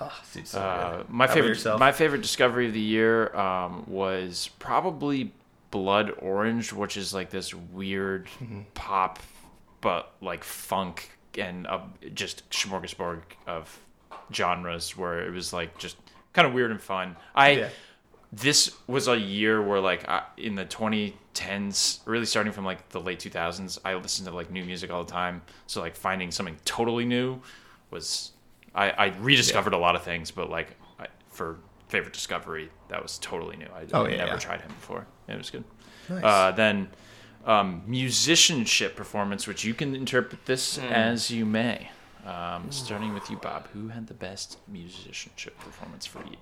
Oh, 0.00 0.12
so 0.44 0.60
Uh, 0.60 1.02
my 1.08 1.26
How 1.26 1.34
favorite, 1.34 1.64
my 1.78 1.90
favorite 1.92 2.22
discovery 2.22 2.66
of 2.68 2.72
the 2.72 2.80
year 2.80 3.34
um, 3.36 3.84
was 3.88 4.48
probably 4.58 5.32
Blood 5.70 6.12
Orange, 6.20 6.72
which 6.72 6.96
is 6.96 7.12
like 7.12 7.30
this 7.30 7.52
weird 7.52 8.26
Mm-hmm. 8.40 8.60
pop, 8.74 9.18
but 9.80 10.12
like 10.20 10.44
funk 10.44 11.10
and 11.36 11.66
uh, 11.66 11.80
just 12.14 12.48
smorgasbord 12.50 13.20
of 13.46 13.78
genres 14.32 14.96
where 14.96 15.26
it 15.26 15.30
was 15.32 15.52
like 15.52 15.76
just 15.78 15.96
kind 16.32 16.46
of 16.46 16.54
weird 16.54 16.70
and 16.70 16.80
fun. 16.80 17.16
I 17.34 17.50
Yeah. 17.50 17.68
This 18.32 18.74
was 18.86 19.08
a 19.08 19.16
year 19.16 19.62
where 19.62 19.80
like 19.80 20.06
I, 20.08 20.22
in 20.36 20.54
the 20.54 20.64
2010s 20.66 22.00
really 22.04 22.26
starting 22.26 22.52
from 22.52 22.64
like 22.64 22.88
the 22.90 23.00
late 23.00 23.18
2000s 23.20 23.78
i 23.84 23.94
listened 23.94 24.28
to 24.28 24.34
like 24.34 24.50
new 24.50 24.64
music 24.64 24.90
all 24.90 25.04
the 25.04 25.10
time 25.10 25.42
so 25.66 25.80
like 25.80 25.96
finding 25.96 26.30
something 26.30 26.56
totally 26.64 27.04
new 27.04 27.40
was 27.90 28.32
i, 28.74 28.90
I 28.90 29.06
rediscovered 29.20 29.72
a 29.72 29.78
lot 29.78 29.96
of 29.96 30.02
things 30.02 30.30
but 30.30 30.50
like 30.50 30.76
I, 30.98 31.06
for 31.30 31.58
favorite 31.88 32.12
discovery 32.12 32.68
that 32.88 33.02
was 33.02 33.18
totally 33.18 33.56
new 33.56 33.66
i, 33.74 33.84
Oh, 33.92 34.04
I 34.04 34.10
yeah, 34.10 34.16
never 34.18 34.32
yeah. 34.32 34.38
tried 34.38 34.60
him 34.60 34.70
before 34.78 35.06
it 35.26 35.36
was 35.38 35.50
good 35.50 35.64
Nice. 36.10 36.24
uh, 36.24 36.52
then 36.52 36.88
um, 37.46 37.82
musicianship 37.86 38.94
performance 38.96 39.46
which 39.46 39.64
you 39.64 39.72
can 39.74 39.94
interpret 39.94 40.44
this 40.46 40.76
Hmm. 40.76 40.84
as 40.92 41.30
you 41.30 41.46
may 41.46 41.90
um, 42.28 42.70
starting 42.70 43.14
with 43.14 43.30
you 43.30 43.36
bob 43.36 43.66
who 43.72 43.88
had 43.88 44.06
the 44.06 44.14
best 44.14 44.58
musicianship 44.68 45.58
performance 45.60 46.04
for 46.06 46.22
you 46.30 46.36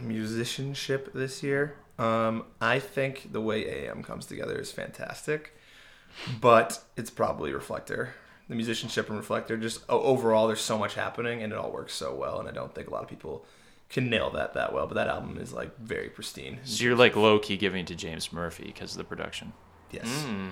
musicianship 0.00 1.12
this 1.12 1.42
year. 1.42 1.76
Um, 1.98 2.44
I 2.60 2.78
think 2.78 3.32
the 3.32 3.40
way 3.40 3.86
AM 3.86 4.02
comes 4.02 4.26
together 4.26 4.58
is 4.58 4.72
fantastic, 4.72 5.54
but 6.40 6.82
it's 6.96 7.10
probably 7.10 7.52
Reflector. 7.52 8.14
The 8.48 8.54
musicianship 8.54 9.08
and 9.08 9.16
Reflector, 9.16 9.56
just 9.56 9.88
overall, 9.88 10.46
there's 10.46 10.60
so 10.60 10.78
much 10.78 10.94
happening 10.94 11.42
and 11.42 11.52
it 11.52 11.58
all 11.58 11.70
works 11.70 11.94
so 11.94 12.14
well. 12.14 12.40
And 12.40 12.48
I 12.48 12.52
don't 12.52 12.74
think 12.74 12.88
a 12.88 12.90
lot 12.90 13.02
of 13.02 13.08
people 13.08 13.44
can 13.88 14.10
nail 14.10 14.30
that 14.30 14.54
that 14.54 14.72
well. 14.72 14.86
But 14.86 14.94
that 14.94 15.08
album 15.08 15.38
is 15.38 15.52
like 15.52 15.78
very 15.78 16.08
pristine. 16.08 16.58
So 16.64 16.84
you're 16.84 16.96
like 16.96 17.14
low 17.14 17.38
key 17.38 17.56
giving 17.56 17.84
to 17.86 17.94
James 17.94 18.32
Murphy 18.32 18.64
because 18.64 18.92
of 18.92 18.98
the 18.98 19.04
production. 19.04 19.52
Yes. 19.90 20.06
Hmm. 20.24 20.48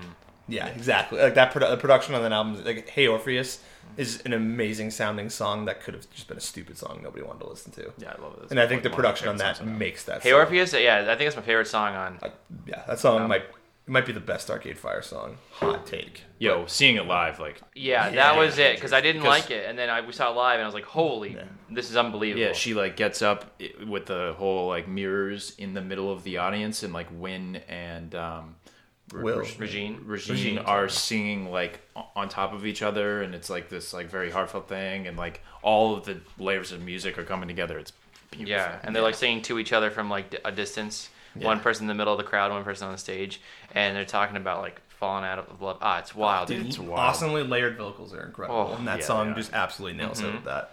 Yeah, 0.51 0.67
exactly. 0.67 1.19
Like 1.21 1.35
that 1.35 1.53
produ- 1.53 1.69
the 1.69 1.77
production 1.77 2.13
on 2.15 2.21
that 2.23 2.31
album, 2.31 2.63
like 2.63 2.89
Hey 2.89 3.07
Orpheus, 3.07 3.59
is 3.97 4.21
an 4.25 4.33
amazing 4.33 4.91
sounding 4.91 5.29
song 5.29 5.65
that 5.65 5.81
could 5.81 5.93
have 5.93 6.09
just 6.11 6.27
been 6.27 6.37
a 6.37 6.41
stupid 6.41 6.77
song 6.77 6.99
nobody 7.03 7.23
wanted 7.23 7.39
to 7.39 7.49
listen 7.49 7.71
to. 7.73 7.91
Yeah, 7.97 8.13
I 8.17 8.21
love 8.21 8.39
it. 8.43 8.51
And 8.51 8.59
I 8.59 8.67
think 8.67 8.83
the 8.83 8.89
production 8.89 9.27
on 9.27 9.37
that 9.37 9.65
makes 9.65 10.03
that. 10.05 10.21
Hey 10.23 10.29
song- 10.31 10.39
Orpheus, 10.39 10.73
yeah, 10.73 11.05
I 11.09 11.15
think 11.15 11.27
it's 11.27 11.35
my 11.35 11.41
favorite 11.41 11.67
song 11.67 11.95
on. 11.95 12.19
Like, 12.21 12.35
yeah, 12.67 12.83
that 12.87 12.99
song 12.99 13.27
might 13.27 13.43
it 13.87 13.89
might 13.91 14.05
be 14.05 14.13
the 14.13 14.19
best 14.19 14.51
Arcade 14.51 14.77
Fire 14.77 15.01
song. 15.01 15.37
Hot 15.53 15.87
take. 15.87 16.21
Yo, 16.37 16.65
seeing 16.67 16.97
it 16.97 17.05
live, 17.07 17.39
like 17.39 17.59
Yeah, 17.73 18.09
Yeah, 18.09 18.15
that 18.15 18.37
was 18.37 18.59
it 18.59 18.75
because 18.75 18.93
I 18.93 19.01
didn't 19.01 19.23
like 19.23 19.49
it, 19.49 19.65
and 19.67 19.77
then 19.77 19.89
I 19.89 20.01
we 20.01 20.13
saw 20.13 20.31
it 20.31 20.35
live, 20.35 20.55
and 20.55 20.63
I 20.63 20.67
was 20.67 20.75
like, 20.75 20.85
"Holy, 20.85 21.33
Yeah. 21.33 21.45
this 21.69 21.89
is 21.89 21.97
unbelievable." 21.97 22.41
yeah, 22.45 22.53
she 22.53 22.75
like 22.75 22.95
gets 22.95 23.21
up 23.23 23.59
with 23.87 24.05
the 24.05 24.35
whole 24.37 24.67
like 24.67 24.87
mirrors 24.87 25.55
in 25.57 25.73
the 25.73 25.81
middle 25.81 26.11
of 26.11 26.23
the 26.23 26.37
audience, 26.37 26.83
and 26.83 26.93
like 26.93 27.07
Win 27.11 27.55
and 27.67 28.13
um, 28.13 28.43
Re- 28.43 28.60
Will. 29.13 29.39
Re- 29.39 29.55
Regine. 29.57 30.01
Regine 30.05 30.35
Regine, 30.35 30.57
are 30.59 30.87
singing 30.89 31.51
like 31.51 31.81
on 32.15 32.29
top 32.29 32.53
of 32.53 32.65
each 32.65 32.81
other, 32.81 33.21
and 33.21 33.35
it's 33.35 33.49
like 33.49 33.69
this 33.69 33.93
like 33.93 34.09
very 34.09 34.31
heartfelt 34.31 34.67
thing, 34.69 35.07
and 35.07 35.17
like 35.17 35.41
all 35.61 35.95
of 35.95 36.05
the 36.05 36.19
layers 36.37 36.71
of 36.71 36.81
music 36.81 37.17
are 37.17 37.23
coming 37.23 37.47
together. 37.47 37.77
It's 37.77 37.93
beautiful. 38.31 38.51
Yeah, 38.51 38.79
and 38.83 38.95
they're 38.95 39.03
like 39.03 39.15
singing 39.15 39.41
to 39.43 39.59
each 39.59 39.73
other 39.73 39.91
from 39.91 40.09
like 40.09 40.39
a 40.45 40.51
distance. 40.51 41.09
One 41.33 41.61
person 41.61 41.85
in 41.85 41.87
the 41.87 41.93
middle 41.93 42.11
of 42.13 42.17
the 42.17 42.25
crowd, 42.25 42.51
one 42.51 42.65
person 42.65 42.87
on 42.87 42.91
the 42.91 42.97
stage, 42.97 43.39
and 43.73 43.95
they're 43.95 44.03
talking 44.03 44.35
about 44.35 44.61
like 44.61 44.81
falling 44.89 45.23
out 45.23 45.39
of 45.39 45.61
love. 45.61 45.77
Ah, 45.81 45.99
it's 45.99 46.13
wild, 46.13 46.49
dude. 46.49 46.65
It's 46.67 46.77
wild. 46.77 46.99
Awesomely 46.99 47.43
layered 47.43 47.77
vocals 47.77 48.13
are 48.13 48.25
incredible, 48.25 48.71
Oh, 48.73 48.75
and 48.77 48.85
that 48.85 48.99
yeah, 48.99 49.05
song 49.05 49.29
they 49.29 49.35
just 49.35 49.53
absolutely 49.53 49.97
nails 49.97 50.19
it 50.21 50.33
with 50.33 50.43
that. 50.43 50.71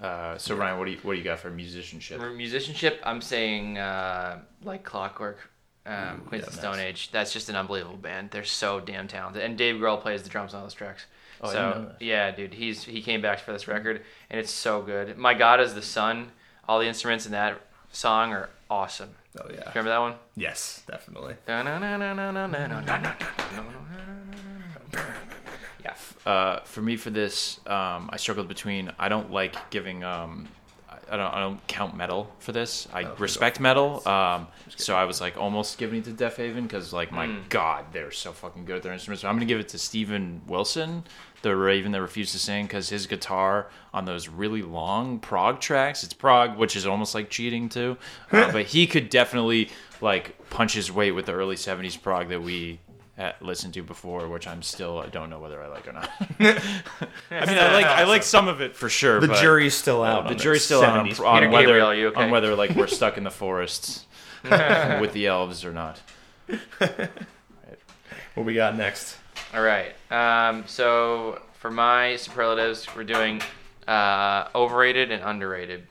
Uh, 0.00 0.36
so 0.36 0.56
Ryan, 0.56 0.78
what 0.80 0.86
do 0.86 0.90
you 0.90 0.98
what 1.02 1.12
do 1.12 1.18
you 1.18 1.24
got 1.24 1.38
for 1.38 1.48
musicianship? 1.50 2.18
For 2.18 2.30
musicianship, 2.30 3.00
I'm 3.04 3.20
saying 3.20 3.78
uh, 3.78 4.40
like 4.64 4.82
Clockwork, 4.82 5.38
um, 5.86 6.22
Queens 6.26 6.44
yeah, 6.44 6.48
of 6.48 6.54
Stone 6.54 6.76
nice. 6.76 6.86
Age. 6.86 7.10
That's 7.12 7.32
just 7.32 7.48
an 7.48 7.56
unbelievable 7.56 7.96
band. 7.96 8.30
They're 8.30 8.44
so 8.44 8.80
damn 8.80 9.06
talented, 9.08 9.42
and 9.42 9.56
Dave 9.58 9.76
Grohl 9.76 10.00
plays 10.00 10.22
the 10.22 10.28
drums 10.30 10.54
on 10.54 10.60
all 10.60 10.66
those 10.66 10.74
tracks. 10.74 11.06
Oh, 11.40 11.48
I 11.48 11.52
so 11.52 11.58
didn't 11.58 11.82
know 11.82 11.88
that. 11.88 12.02
yeah, 12.02 12.30
dude, 12.30 12.54
he's 12.54 12.84
he 12.84 13.02
came 13.02 13.20
back 13.20 13.40
for 13.40 13.52
this 13.52 13.68
record, 13.68 14.02
and 14.30 14.40
it's 14.40 14.50
so 14.50 14.80
good. 14.82 15.18
My 15.18 15.34
God 15.34 15.60
is 15.60 15.74
the 15.74 15.82
Sun. 15.82 16.30
All 16.66 16.78
the 16.78 16.86
instruments 16.86 17.26
in 17.26 17.32
that 17.32 17.60
song 17.92 18.32
are 18.32 18.48
awesome. 18.70 19.10
Oh 19.38 19.46
yeah. 19.52 19.68
Remember 19.68 19.90
that 19.90 20.00
one? 20.00 20.14
Yes, 20.36 20.82
definitely. 20.86 21.34
Yeah. 25.84 25.94
uh, 26.24 26.60
for 26.60 26.80
me 26.80 26.96
for 26.96 27.10
this, 27.10 27.60
um, 27.66 28.08
I 28.10 28.16
struggled 28.16 28.48
between. 28.48 28.90
I 28.98 29.10
don't 29.10 29.30
like 29.30 29.54
giving. 29.70 30.02
Um, 30.02 30.48
I- 31.10 31.14
I 31.14 31.16
don't. 31.16 31.34
I 31.34 31.40
don't 31.40 31.66
count 31.66 31.96
metal 31.96 32.32
for 32.38 32.52
this. 32.52 32.88
I 32.92 33.04
Oh, 33.04 33.14
respect 33.18 33.60
metal. 33.60 34.06
Um, 34.08 34.48
so 34.76 34.96
I 34.96 35.04
was 35.04 35.20
like 35.20 35.36
almost 35.36 35.78
giving 35.78 35.98
it 36.00 36.04
to 36.04 36.10
Deafheaven 36.12 36.62
because 36.62 36.92
like 36.92 37.12
my 37.12 37.26
Mm. 37.26 37.48
God, 37.48 37.86
they're 37.92 38.10
so 38.10 38.32
fucking 38.32 38.64
good 38.64 38.76
at 38.76 38.82
their 38.82 38.92
instruments. 38.92 39.22
So 39.22 39.28
I'm 39.28 39.36
gonna 39.36 39.44
give 39.46 39.60
it 39.60 39.68
to 39.70 39.78
Steven 39.78 40.42
Wilson, 40.46 41.04
the 41.42 41.54
Raven 41.56 41.92
that 41.92 42.00
refused 42.00 42.32
to 42.32 42.38
sing, 42.38 42.64
because 42.66 42.88
his 42.88 43.06
guitar 43.06 43.68
on 43.92 44.04
those 44.06 44.28
really 44.28 44.62
long 44.62 45.18
prog 45.18 45.60
tracks. 45.60 46.02
It's 46.04 46.14
prog, 46.14 46.56
which 46.56 46.74
is 46.76 46.86
almost 46.86 47.14
like 47.14 47.28
cheating 47.30 47.68
too. 47.68 47.96
Uh, 48.32 48.50
but 48.52 48.66
he 48.66 48.86
could 48.86 49.10
definitely 49.10 49.70
like 50.00 50.48
punch 50.50 50.74
his 50.74 50.90
weight 50.90 51.12
with 51.12 51.26
the 51.26 51.32
early 51.32 51.56
'70s 51.56 52.00
prog 52.00 52.28
that 52.28 52.42
we 52.42 52.70
had 52.70 52.78
listened 53.40 53.74
to 53.74 53.82
before, 53.82 54.28
which 54.28 54.46
I'm 54.46 54.62
still 54.62 54.98
I 54.98 55.06
don't 55.06 55.30
know 55.30 55.38
whether 55.38 55.62
I 55.62 55.68
like 55.68 55.86
or 55.86 55.92
not. 55.92 56.10
I 56.40 57.46
mean, 57.46 57.58
I 57.58 57.72
like 57.72 57.86
I 57.86 58.04
like 58.04 58.22
some 58.34 58.48
of 58.48 58.60
it 58.60 58.74
for 58.76 58.88
sure. 58.88 59.20
The 59.20 59.28
but 59.28 59.40
jury's 59.40 59.74
still 59.74 60.02
out. 60.02 60.28
the 60.28 60.34
jury's 60.34 60.64
still 60.64 60.82
out 60.82 60.98
on, 60.98 61.06
on 61.06 61.10
Peter 61.10 61.50
whether 61.50 61.66
Gabriel, 61.66 61.94
you 61.94 62.08
okay? 62.08 62.22
on 62.22 62.30
whether 62.30 62.54
like 62.54 62.70
we're 62.70 62.86
stuck 62.88 63.16
in 63.16 63.24
the 63.24 63.30
forests 63.30 64.06
with 64.44 65.12
the 65.12 65.26
elves 65.26 65.64
or 65.64 65.72
not. 65.72 66.00
What 68.34 68.46
we 68.46 68.54
got 68.54 68.76
next? 68.76 69.16
All 69.54 69.62
right. 69.62 69.94
Um, 70.10 70.64
so 70.66 71.40
for 71.60 71.70
my 71.70 72.16
superlatives, 72.16 72.88
we're 72.96 73.04
doing 73.04 73.40
uh, 73.86 74.48
overrated 74.54 75.12
and 75.12 75.22
underrated. 75.22 75.86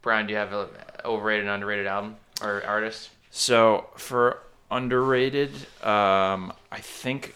Brian, 0.00 0.26
do 0.26 0.32
you 0.32 0.38
have 0.38 0.52
a 0.52 0.68
overrated 1.04 1.46
and 1.46 1.52
underrated 1.52 1.86
album 1.86 2.16
or 2.40 2.62
artist? 2.64 3.10
So 3.30 3.88
for 3.96 4.42
underrated, 4.70 5.50
um, 5.82 6.52
I 6.70 6.78
think 6.80 7.34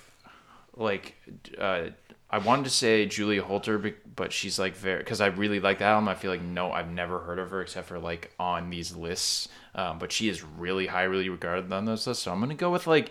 like 0.76 1.14
uh, 1.58 1.86
I 2.30 2.38
wanted 2.38 2.64
to 2.64 2.70
say 2.70 3.06
Julia 3.06 3.42
Holter, 3.42 3.94
but 4.16 4.32
she's 4.32 4.58
like 4.58 4.74
very 4.76 4.98
because 4.98 5.20
I 5.20 5.26
really 5.26 5.60
like 5.60 5.78
that 5.78 5.86
album. 5.92 6.08
I 6.08 6.14
feel 6.14 6.30
like 6.30 6.42
no, 6.42 6.72
I've 6.72 6.90
never 6.90 7.20
heard 7.20 7.38
of 7.38 7.50
her 7.50 7.62
except 7.62 7.88
for 7.88 7.98
like 7.98 8.32
on 8.38 8.70
these 8.70 8.94
lists. 8.96 9.48
Um, 9.74 9.98
but 9.98 10.12
she 10.12 10.28
is 10.28 10.42
really 10.42 10.86
highly 10.86 11.28
regarded 11.28 11.72
on 11.72 11.84
those 11.84 12.06
lists. 12.06 12.22
So 12.22 12.32
I'm 12.32 12.40
gonna 12.40 12.54
go 12.54 12.70
with 12.70 12.86
like 12.86 13.10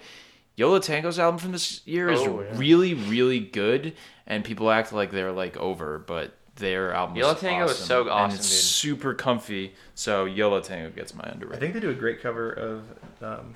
Yo 0.55 0.71
La 0.71 0.79
Tengo's 0.79 1.19
album 1.19 1.39
from 1.39 1.51
this 1.51 1.85
year 1.87 2.09
is 2.09 2.21
Oh, 2.21 2.41
yeah. 2.41 2.47
really 2.57 2.93
really 2.93 3.39
good, 3.39 3.93
and 4.27 4.43
people 4.43 4.69
act 4.71 4.93
like 4.93 5.11
they're 5.11 5.31
like 5.31 5.57
over, 5.57 5.99
but. 5.99 6.33
Their 6.57 6.93
album 6.93 7.15
Yola 7.15 7.33
is 7.33 7.39
Tango 7.41 7.65
is 7.65 7.75
so 7.79 8.07
awesome, 8.07 8.25
and 8.29 8.33
it's 8.33 8.47
dude. 8.47 8.59
super 8.59 9.15
comfy. 9.15 9.73
So 9.95 10.25
Yo 10.25 10.51
La 10.51 10.59
Tengo 10.59 10.91
gets 10.91 11.15
my 11.15 11.23
underrated. 11.23 11.57
I 11.57 11.59
think 11.59 11.73
they 11.73 11.79
do 11.79 11.89
a 11.89 11.95
great 11.95 12.21
cover 12.21 12.51
of 12.51 12.83
um, 13.23 13.55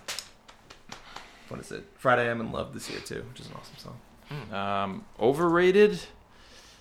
what 1.49 1.59
is 1.59 1.71
it? 1.71 1.83
Friday 1.95 2.29
I'm 2.29 2.41
in 2.41 2.51
Love 2.51 2.73
this 2.73 2.89
year 2.89 2.99
too, 2.99 3.23
which 3.29 3.39
is 3.41 3.47
an 3.47 3.53
awesome 3.55 3.77
song. 3.77 4.53
Um, 4.53 5.05
overrated. 5.19 5.99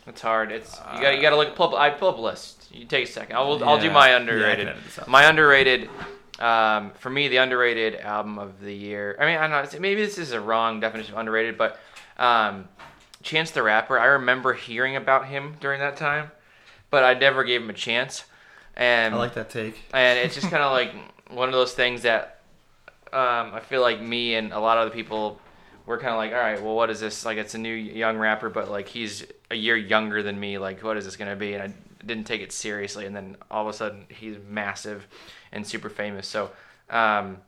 It's 0.06 0.20
hard. 0.20 0.52
It's 0.52 0.78
you 0.94 1.00
got 1.00 1.16
you 1.16 1.22
got 1.22 1.30
to 1.30 1.36
look 1.36 1.54
pull 1.56 1.74
up. 1.74 1.80
I 1.80 1.90
pull 1.90 2.08
up 2.10 2.18
a 2.18 2.20
list. 2.20 2.68
You 2.72 2.84
take 2.84 3.08
a 3.08 3.10
second. 3.10 3.36
I'll 3.36 3.62
I'll 3.64 3.78
do 3.80 3.86
Yeah. 3.86 3.92
my 3.92 4.08
Yeah, 4.08 4.14
I 4.14 4.18
underrated. 4.20 4.58
can 4.58 4.68
edit 4.68 4.84
this 4.84 4.98
out. 4.98 5.08
my 5.08 5.24
underrated. 5.24 5.88
Um, 6.38 6.90
for 6.98 7.08
me, 7.10 7.28
the 7.28 7.38
underrated 7.38 7.96
album 8.00 8.38
of 8.38 8.60
the 8.60 8.72
year. 8.74 9.16
I 9.18 9.24
mean, 9.26 9.36
I 9.38 9.46
don't 9.48 9.72
know. 9.72 9.80
Maybe 9.80 10.02
this 10.02 10.18
is 10.18 10.32
a 10.32 10.40
wrong 10.40 10.80
definition 10.80 11.14
of 11.14 11.18
underrated, 11.20 11.56
but 11.56 11.78
um, 12.18 12.68
Chance 13.22 13.52
the 13.52 13.62
Rapper. 13.62 13.98
I 13.98 14.04
remember 14.06 14.52
hearing 14.52 14.96
about 14.96 15.26
him 15.26 15.56
during 15.60 15.80
that 15.80 15.96
time, 15.96 16.30
but 16.90 17.04
I 17.04 17.14
never 17.14 17.42
gave 17.42 17.62
him 17.62 17.70
a 17.70 17.74
chance. 17.74 18.24
And 18.76 19.14
I 19.14 19.18
like 19.18 19.34
that 19.34 19.48
take. 19.48 19.80
and 19.94 20.18
it's 20.18 20.34
just 20.34 20.50
kind 20.50 20.62
of 20.62 20.72
like 20.72 20.92
one 21.30 21.48
of 21.48 21.54
those 21.54 21.72
things 21.72 22.02
that 22.02 22.35
um, 23.12 23.54
I 23.54 23.60
feel 23.60 23.80
like 23.80 24.00
me 24.00 24.34
and 24.34 24.52
a 24.52 24.58
lot 24.60 24.78
of 24.78 24.82
other 24.86 24.94
people 24.94 25.40
were 25.86 25.98
kind 25.98 26.10
of 26.12 26.16
like, 26.18 26.32
all 26.32 26.38
right, 26.38 26.60
well, 26.62 26.74
what 26.74 26.90
is 26.90 27.00
this? 27.00 27.24
Like, 27.24 27.38
it's 27.38 27.54
a 27.54 27.58
new 27.58 27.72
young 27.74 28.18
rapper, 28.18 28.50
but 28.50 28.70
like 28.70 28.88
he's 28.88 29.24
a 29.50 29.54
year 29.54 29.76
younger 29.76 30.22
than 30.22 30.38
me. 30.38 30.58
Like, 30.58 30.82
what 30.82 30.96
is 30.96 31.04
this 31.04 31.16
gonna 31.16 31.36
be? 31.36 31.54
And 31.54 31.62
I 31.62 31.72
didn't 32.04 32.26
take 32.26 32.40
it 32.42 32.52
seriously. 32.52 33.06
And 33.06 33.14
then 33.14 33.36
all 33.50 33.62
of 33.68 33.74
a 33.74 33.76
sudden, 33.76 34.06
he's 34.08 34.36
massive 34.48 35.06
and 35.52 35.66
super 35.66 35.88
famous. 35.88 36.26
So, 36.26 36.50
um, 36.90 37.38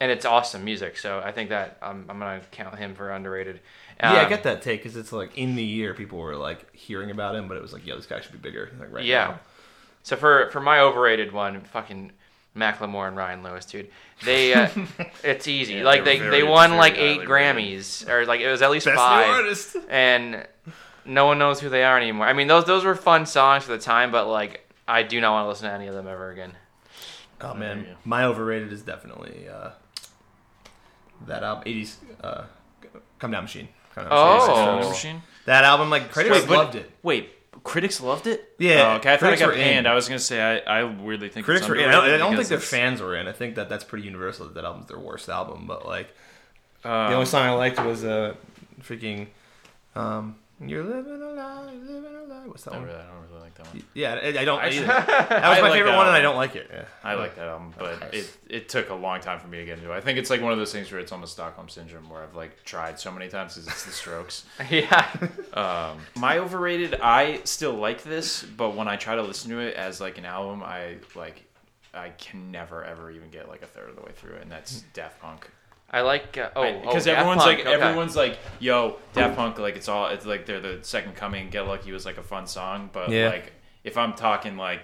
and 0.00 0.10
it's 0.12 0.24
awesome 0.24 0.64
music. 0.64 0.96
So 0.96 1.20
I 1.24 1.32
think 1.32 1.50
that 1.50 1.78
um, 1.82 2.06
I'm 2.08 2.18
gonna 2.18 2.40
count 2.52 2.78
him 2.78 2.94
for 2.94 3.10
underrated. 3.10 3.60
yeah, 4.02 4.20
I 4.20 4.24
Um, 4.24 4.26
get 4.26 4.44
that 4.44 4.62
take 4.62 4.80
because 4.82 4.96
it's 4.96 5.12
like 5.12 5.36
in 5.36 5.56
the 5.56 5.64
year 5.64 5.94
people 5.94 6.18
were 6.18 6.36
like 6.36 6.72
hearing 6.74 7.10
about 7.10 7.34
him, 7.34 7.48
but 7.48 7.56
it 7.56 7.62
was 7.62 7.72
like, 7.72 7.86
yo, 7.86 7.96
this 7.96 8.06
guy 8.06 8.20
should 8.20 8.32
be 8.32 8.38
bigger. 8.38 8.70
Like 8.78 8.92
right 8.92 9.06
Yeah. 9.06 9.08
now. 9.08 9.40
So 10.02 10.16
for 10.16 10.50
for 10.52 10.60
my 10.60 10.80
overrated 10.80 11.32
one, 11.32 11.62
fucking 11.62 12.12
Macklemore 12.56 13.06
and 13.08 13.16
Ryan 13.16 13.42
Lewis, 13.42 13.64
dude. 13.64 13.88
They 14.24 14.52
uh, 14.54 14.68
it's 15.22 15.46
easy. 15.46 15.74
Yeah, 15.74 15.84
like 15.84 16.04
they 16.04 16.18
they 16.18 16.24
were 16.24 16.30
they 16.30 16.42
won 16.42 16.76
like 16.76 16.94
highly 16.96 17.06
eight 17.08 17.28
rated. 17.28 17.28
Grammys 17.28 18.08
or 18.08 18.26
like 18.26 18.40
it 18.40 18.50
was 18.50 18.62
at 18.62 18.70
least 18.70 18.86
Best 18.86 18.94
new 18.94 19.00
five, 19.00 19.28
artist. 19.28 19.76
and 19.88 20.46
no 21.04 21.26
one 21.26 21.38
knows 21.38 21.60
who 21.60 21.68
they 21.68 21.84
are 21.84 21.96
anymore. 21.96 22.26
I 22.26 22.32
mean 22.32 22.48
those 22.48 22.64
those 22.64 22.84
were 22.84 22.94
fun 22.96 23.26
songs 23.26 23.64
for 23.64 23.72
the 23.72 23.78
time, 23.78 24.10
but 24.10 24.26
like 24.26 24.68
I 24.88 25.02
do 25.04 25.20
not 25.20 25.32
want 25.32 25.44
to 25.44 25.48
listen 25.50 25.68
to 25.68 25.74
any 25.74 25.86
of 25.86 25.94
them 25.94 26.06
ever 26.08 26.30
again. 26.30 26.52
Oh 27.40 27.54
man, 27.54 27.86
my 28.04 28.24
overrated 28.24 28.72
is 28.72 28.82
definitely 28.82 29.48
uh, 29.48 29.70
that 31.26 31.42
album, 31.44 31.64
'80s 31.64 31.96
uh, 32.24 32.44
"Come 33.18 33.30
Down 33.30 33.44
Machine." 33.44 33.68
Come 33.94 34.04
Down 34.04 34.12
Oh. 34.12 34.34
Machine. 34.38 34.54
Sound 34.56 34.88
Machine? 34.88 35.22
that 35.46 35.64
album, 35.64 35.90
like 35.90 36.10
critics 36.10 36.34
Wait, 36.40 36.48
but- 36.48 36.56
loved 36.58 36.74
it. 36.74 36.90
Wait, 37.02 37.30
critics 37.64 38.00
loved 38.00 38.26
it? 38.26 38.54
Yeah, 38.58 38.92
Oh, 38.92 38.96
okay, 38.96 39.12
I 39.12 39.16
thought 39.16 39.32
I 39.32 39.36
critics 39.36 39.42
got 39.42 39.54
panned. 39.54 39.86
I 39.88 39.94
was 39.94 40.08
gonna 40.08 40.18
say 40.18 40.40
I, 40.66 40.80
I 40.80 40.84
weirdly 40.84 41.28
think 41.28 41.44
Critics 41.44 41.68
were 41.68 41.76
in. 41.76 41.88
I 41.88 41.92
don't, 41.92 42.04
I 42.04 42.16
don't 42.18 42.36
think 42.36 42.48
their 42.48 42.58
it's- 42.58 42.70
fans 42.70 43.00
were 43.00 43.16
in. 43.16 43.26
I 43.28 43.32
think 43.32 43.54
that 43.56 43.68
that's 43.68 43.84
pretty 43.84 44.04
universal. 44.04 44.46
That 44.46 44.54
that 44.54 44.64
album's 44.64 44.88
their 44.88 44.98
worst 44.98 45.28
album. 45.28 45.66
But 45.66 45.86
like, 45.86 46.08
Um, 46.84 47.08
the 47.10 47.14
only 47.14 47.26
song 47.26 47.46
I 47.46 47.52
liked 47.52 47.78
was 47.84 48.04
uh, 48.04 48.34
freaking, 48.82 49.28
um, 49.94 50.36
"You're 50.60 50.84
living 50.84 51.22
a 51.22 51.26
lie, 51.32 51.64
living 51.72 52.04
a 52.16 52.22
lie." 52.24 52.46
What's 52.46 52.64
that 52.64 52.74
I 52.74 52.78
one? 52.78 52.86
really, 52.86 52.98
I 52.98 53.06
don't 53.06 53.28
really 53.30 53.40
like 53.42 53.54
that 53.56 53.66
one. 53.66 53.82
Yeah, 53.94 54.14
I, 54.14 54.28
I 54.40 54.44
don't. 54.44 54.60
Actually, 54.60 54.78
either. 54.78 54.86
That 54.86 55.30
was 55.30 55.58
I 55.58 55.60
my 55.60 55.68
like 55.68 55.72
favorite 55.72 55.96
one, 55.96 56.06
and 56.06 56.16
I 56.16 56.20
don't 56.20 56.36
like 56.36 56.56
it. 56.56 56.68
Yeah. 56.72 56.84
I 57.04 57.14
like 57.14 57.36
that 57.36 57.48
album, 57.48 57.74
but 57.78 58.00
Nice. 58.00 58.12
it 58.12 58.36
it 58.48 58.68
took 58.68 58.90
a 58.90 58.94
long 58.94 59.20
time 59.20 59.38
for 59.40 59.48
me 59.48 59.58
to 59.58 59.64
get 59.64 59.78
into 59.78 59.92
it. 59.92 59.96
I 59.96 60.00
think 60.00 60.18
it's 60.18 60.30
like 60.30 60.40
one 60.40 60.52
of 60.52 60.58
those 60.58 60.72
things 60.72 60.90
where 60.90 61.00
it's 61.00 61.12
almost 61.12 61.32
Stockholm 61.32 61.68
syndrome, 61.68 62.08
where 62.08 62.22
I've 62.22 62.34
like 62.34 62.64
tried 62.64 62.98
so 62.98 63.10
many 63.12 63.28
times 63.28 63.54
because 63.54 63.68
it's 63.68 63.84
the 63.84 63.92
Strokes. 63.92 64.44
yeah. 64.70 65.10
Um, 65.54 65.98
my 66.16 66.38
overrated, 66.38 66.94
I 67.00 67.40
still 67.44 67.72
like 67.74 68.02
this, 68.02 68.42
but 68.42 68.74
when 68.74 68.88
I 68.88 68.96
try 68.96 69.14
to 69.16 69.22
listen 69.22 69.50
to 69.50 69.58
it 69.58 69.74
as 69.74 70.00
like 70.00 70.18
an 70.18 70.24
album, 70.24 70.62
I 70.62 70.96
like 71.14 71.44
I 71.94 72.10
can 72.10 72.50
never 72.50 72.84
ever 72.84 73.10
even 73.10 73.30
get 73.30 73.48
like 73.48 73.62
a 73.62 73.66
third 73.66 73.88
of 73.90 73.96
the 73.96 74.02
way 74.02 74.12
through 74.14 74.34
it, 74.34 74.42
and 74.42 74.50
that's 74.52 74.82
Daft 74.92 75.20
Punk. 75.20 75.48
I 75.90 76.02
like. 76.02 76.36
Uh, 76.36 76.50
oh, 76.54 76.62
oh, 76.64 76.80
because 76.82 77.04
Daft 77.06 77.18
everyone's 77.20 77.42
Punk, 77.44 77.58
like 77.58 77.66
okay. 77.66 77.74
everyone's 77.82 78.14
like, 78.16 78.38
"Yo, 78.60 78.96
Daft 79.14 79.36
Punk!" 79.36 79.58
Like 79.58 79.76
it's 79.76 79.88
all 79.88 80.08
it's 80.08 80.26
like 80.26 80.44
they're 80.44 80.60
the 80.60 80.78
second 80.82 81.14
coming. 81.16 81.48
Get 81.50 81.66
Lucky 81.66 81.92
was 81.92 82.04
like 82.04 82.18
a 82.18 82.22
fun 82.22 82.46
song, 82.46 82.90
but 82.92 83.08
Yeah. 83.10 83.28
like 83.30 83.52
if 83.84 83.96
I'm 83.96 84.12
talking 84.12 84.56
like 84.56 84.80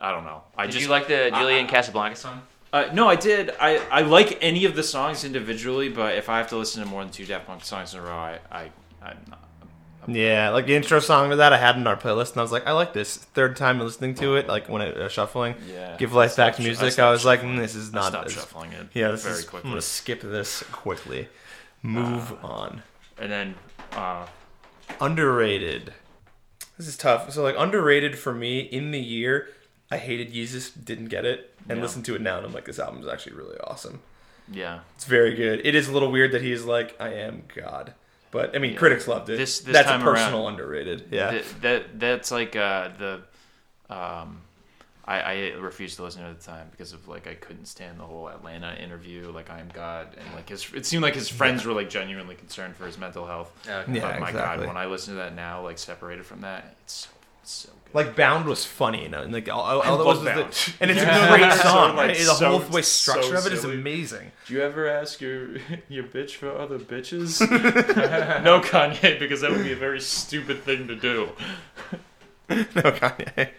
I 0.00 0.10
don't 0.10 0.24
know, 0.24 0.42
I 0.56 0.66
Did 0.66 0.72
just 0.72 0.84
you 0.84 0.90
like 0.90 1.08
the 1.08 1.30
Julian 1.34 1.66
I- 1.66 1.70
Casablanca 1.70 2.16
song? 2.16 2.42
Uh, 2.72 2.88
no, 2.94 3.06
I 3.06 3.16
did. 3.16 3.50
I, 3.60 3.76
I 3.90 4.00
like 4.00 4.38
any 4.40 4.64
of 4.64 4.74
the 4.74 4.82
songs 4.82 5.24
individually, 5.24 5.90
but 5.90 6.14
if 6.16 6.30
I 6.30 6.38
have 6.38 6.48
to 6.48 6.56
listen 6.56 6.82
to 6.82 6.88
more 6.88 7.02
than 7.04 7.12
two 7.12 7.26
Daft 7.26 7.46
Punk 7.46 7.62
songs 7.64 7.92
in 7.94 8.00
a 8.00 8.02
row, 8.02 8.10
I 8.12 8.38
I 8.50 8.70
I'm 9.02 9.18
not. 9.28 9.46
Yeah, 10.08 10.50
like 10.50 10.66
the 10.66 10.74
intro 10.74 10.98
song 11.00 11.30
to 11.30 11.36
that 11.36 11.52
I 11.52 11.58
had 11.58 11.76
in 11.76 11.86
our 11.86 11.96
playlist, 11.96 12.30
and 12.32 12.38
I 12.38 12.42
was 12.42 12.50
like, 12.52 12.66
I 12.66 12.72
like 12.72 12.92
this. 12.92 13.16
Third 13.16 13.56
time 13.56 13.78
listening 13.78 14.14
to 14.16 14.34
it, 14.36 14.48
like 14.48 14.68
when 14.68 14.82
it 14.82 14.96
uh, 14.96 15.08
shuffling, 15.08 15.54
Yeah. 15.68 15.96
give 15.96 16.12
life 16.12 16.36
back 16.36 16.56
to 16.56 16.62
music. 16.62 16.84
I, 16.84 16.88
stopped 16.90 17.12
was 17.12 17.24
like, 17.24 17.42
mm, 17.42 17.56
this 17.58 17.74
is 17.74 17.92
not. 17.92 18.12
as- 18.26 18.32
shuffling 18.32 18.72
it. 18.72 18.88
Yeah, 18.94 19.12
this 19.12 19.22
very 19.22 19.36
is. 19.36 19.48
I'm 19.54 19.62
gonna 19.62 19.80
skip 19.80 20.20
this 20.22 20.62
quickly. 20.72 21.28
Move 21.82 22.32
Uh, 22.42 22.46
on. 22.46 22.82
And 23.18 23.30
then 23.30 23.54
uh, 23.92 24.26
Underrated. 25.00 25.92
This 26.78 26.88
is 26.88 26.96
tough. 26.96 27.30
So 27.32 27.42
like 27.42 27.54
underrated 27.58 28.18
for 28.18 28.32
me 28.32 28.60
in 28.60 28.90
the 28.90 29.00
year, 29.00 29.48
I 29.90 29.98
hated 29.98 30.32
Jesus, 30.32 30.70
didn't 30.70 31.06
get 31.06 31.24
it, 31.24 31.54
and 31.68 31.78
Yeah. 31.78 31.82
listened 31.84 32.04
to 32.06 32.14
it 32.14 32.20
now, 32.20 32.38
and 32.38 32.46
I'm 32.46 32.52
like, 32.52 32.64
this 32.64 32.78
album 32.78 33.02
is 33.02 33.08
actually 33.08 33.34
really 33.36 33.58
awesome. 33.58 34.00
yeah, 34.50 34.80
It's 34.96 35.04
very 35.04 35.34
good. 35.34 35.60
It 35.64 35.74
is 35.74 35.88
a 35.88 35.92
little 35.92 36.10
weird 36.10 36.32
that 36.32 36.42
he's 36.42 36.64
like, 36.64 36.96
I 37.00 37.10
am 37.14 37.44
God. 37.54 37.94
But 38.32 38.56
I 38.56 38.58
mean, 38.58 38.72
Yeah. 38.72 38.78
critics 38.78 39.06
loved 39.06 39.30
it. 39.30 39.36
This- 39.36 39.60
this 39.60 39.72
That's 39.74 39.86
time 39.88 40.00
a 40.00 40.04
personal 40.04 40.40
around- 40.46 40.54
underrated. 40.54 41.08
Yeah. 41.12 41.30
Th- 41.30 41.44
that 41.60 42.00
that's 42.00 42.30
like 42.32 42.56
uh, 42.56 42.88
the 42.98 43.20
um, 43.88 44.40
I, 45.04 45.20
I 45.20 45.34
refused 45.58 45.96
to 45.96 46.02
listen 46.04 46.22
to 46.22 46.28
it 46.28 46.30
at 46.30 46.40
the 46.40 46.46
time 46.46 46.68
because 46.70 46.92
of 46.92 47.06
like 47.08 47.26
I 47.26 47.34
couldn't 47.34 47.66
stand 47.66 47.98
the 48.00 48.04
whole 48.04 48.28
Atlanta 48.28 48.74
interview, 48.76 49.30
like 49.32 49.50
I 49.50 49.58
am 49.60 49.68
God, 49.74 50.08
and 50.16 50.34
like 50.34 50.48
his 50.48 50.66
it 50.74 50.86
seemed 50.86 51.02
like 51.02 51.14
his 51.14 51.28
friends 51.28 51.64
were 51.66 51.72
like 51.74 51.90
genuinely 51.90 52.34
concerned 52.36 52.74
for 52.76 52.86
his 52.86 52.96
mental 52.98 53.26
health. 53.26 53.52
Okay. 53.68 53.92
Yeah, 53.94 54.12
but 54.12 54.20
my 54.20 54.28
exactly. 54.30 54.64
God, 54.66 54.68
when 54.74 54.76
I 54.76 54.86
listen 54.86 55.14
to 55.14 55.20
that 55.20 55.34
now, 55.34 55.62
like 55.62 55.76
separated 55.78 56.24
from 56.24 56.40
that, 56.42 56.76
it's 56.82 56.94
so, 56.94 57.10
it's 57.42 57.52
so. 57.52 57.68
Like 57.94 58.16
Bound 58.16 58.46
was 58.46 58.64
funny, 58.64 59.02
you 59.02 59.08
know, 59.10 59.22
and 59.22 59.32
like 59.32 59.48
all, 59.50 59.60
all, 59.60 59.82
all 59.82 60.04
was 60.06 60.22
the, 60.24 60.30
and 60.80 60.90
it's 60.90 61.00
Yeah. 61.02 61.26
a 61.34 61.38
great 61.38 61.52
So, 61.52 61.68
song. 61.68 61.96
like, 61.96 62.16
the 62.16 62.24
so- 62.24 62.58
whole 62.58 62.70
way 62.70 62.82
structure 62.82 63.22
so 63.22 63.36
of 63.38 63.46
it 63.46 63.52
is 63.52 63.64
amazing. 63.64 64.32
Do 64.46 64.54
you 64.54 64.62
ever 64.62 64.88
ask 64.88 65.20
your 65.20 65.56
your 65.88 66.04
bitch 66.04 66.32
for 66.32 66.56
other 66.56 66.78
bitches? 66.78 67.40
no, 68.44 68.60
Kanye, 68.60 69.18
because 69.18 69.42
that 69.42 69.50
would 69.50 69.64
be 69.64 69.72
a 69.72 69.76
very 69.76 70.00
stupid 70.00 70.62
thing 70.62 70.88
to 70.88 70.96
do. 70.96 71.30
no 72.48 72.56
Kanye, 72.92 73.50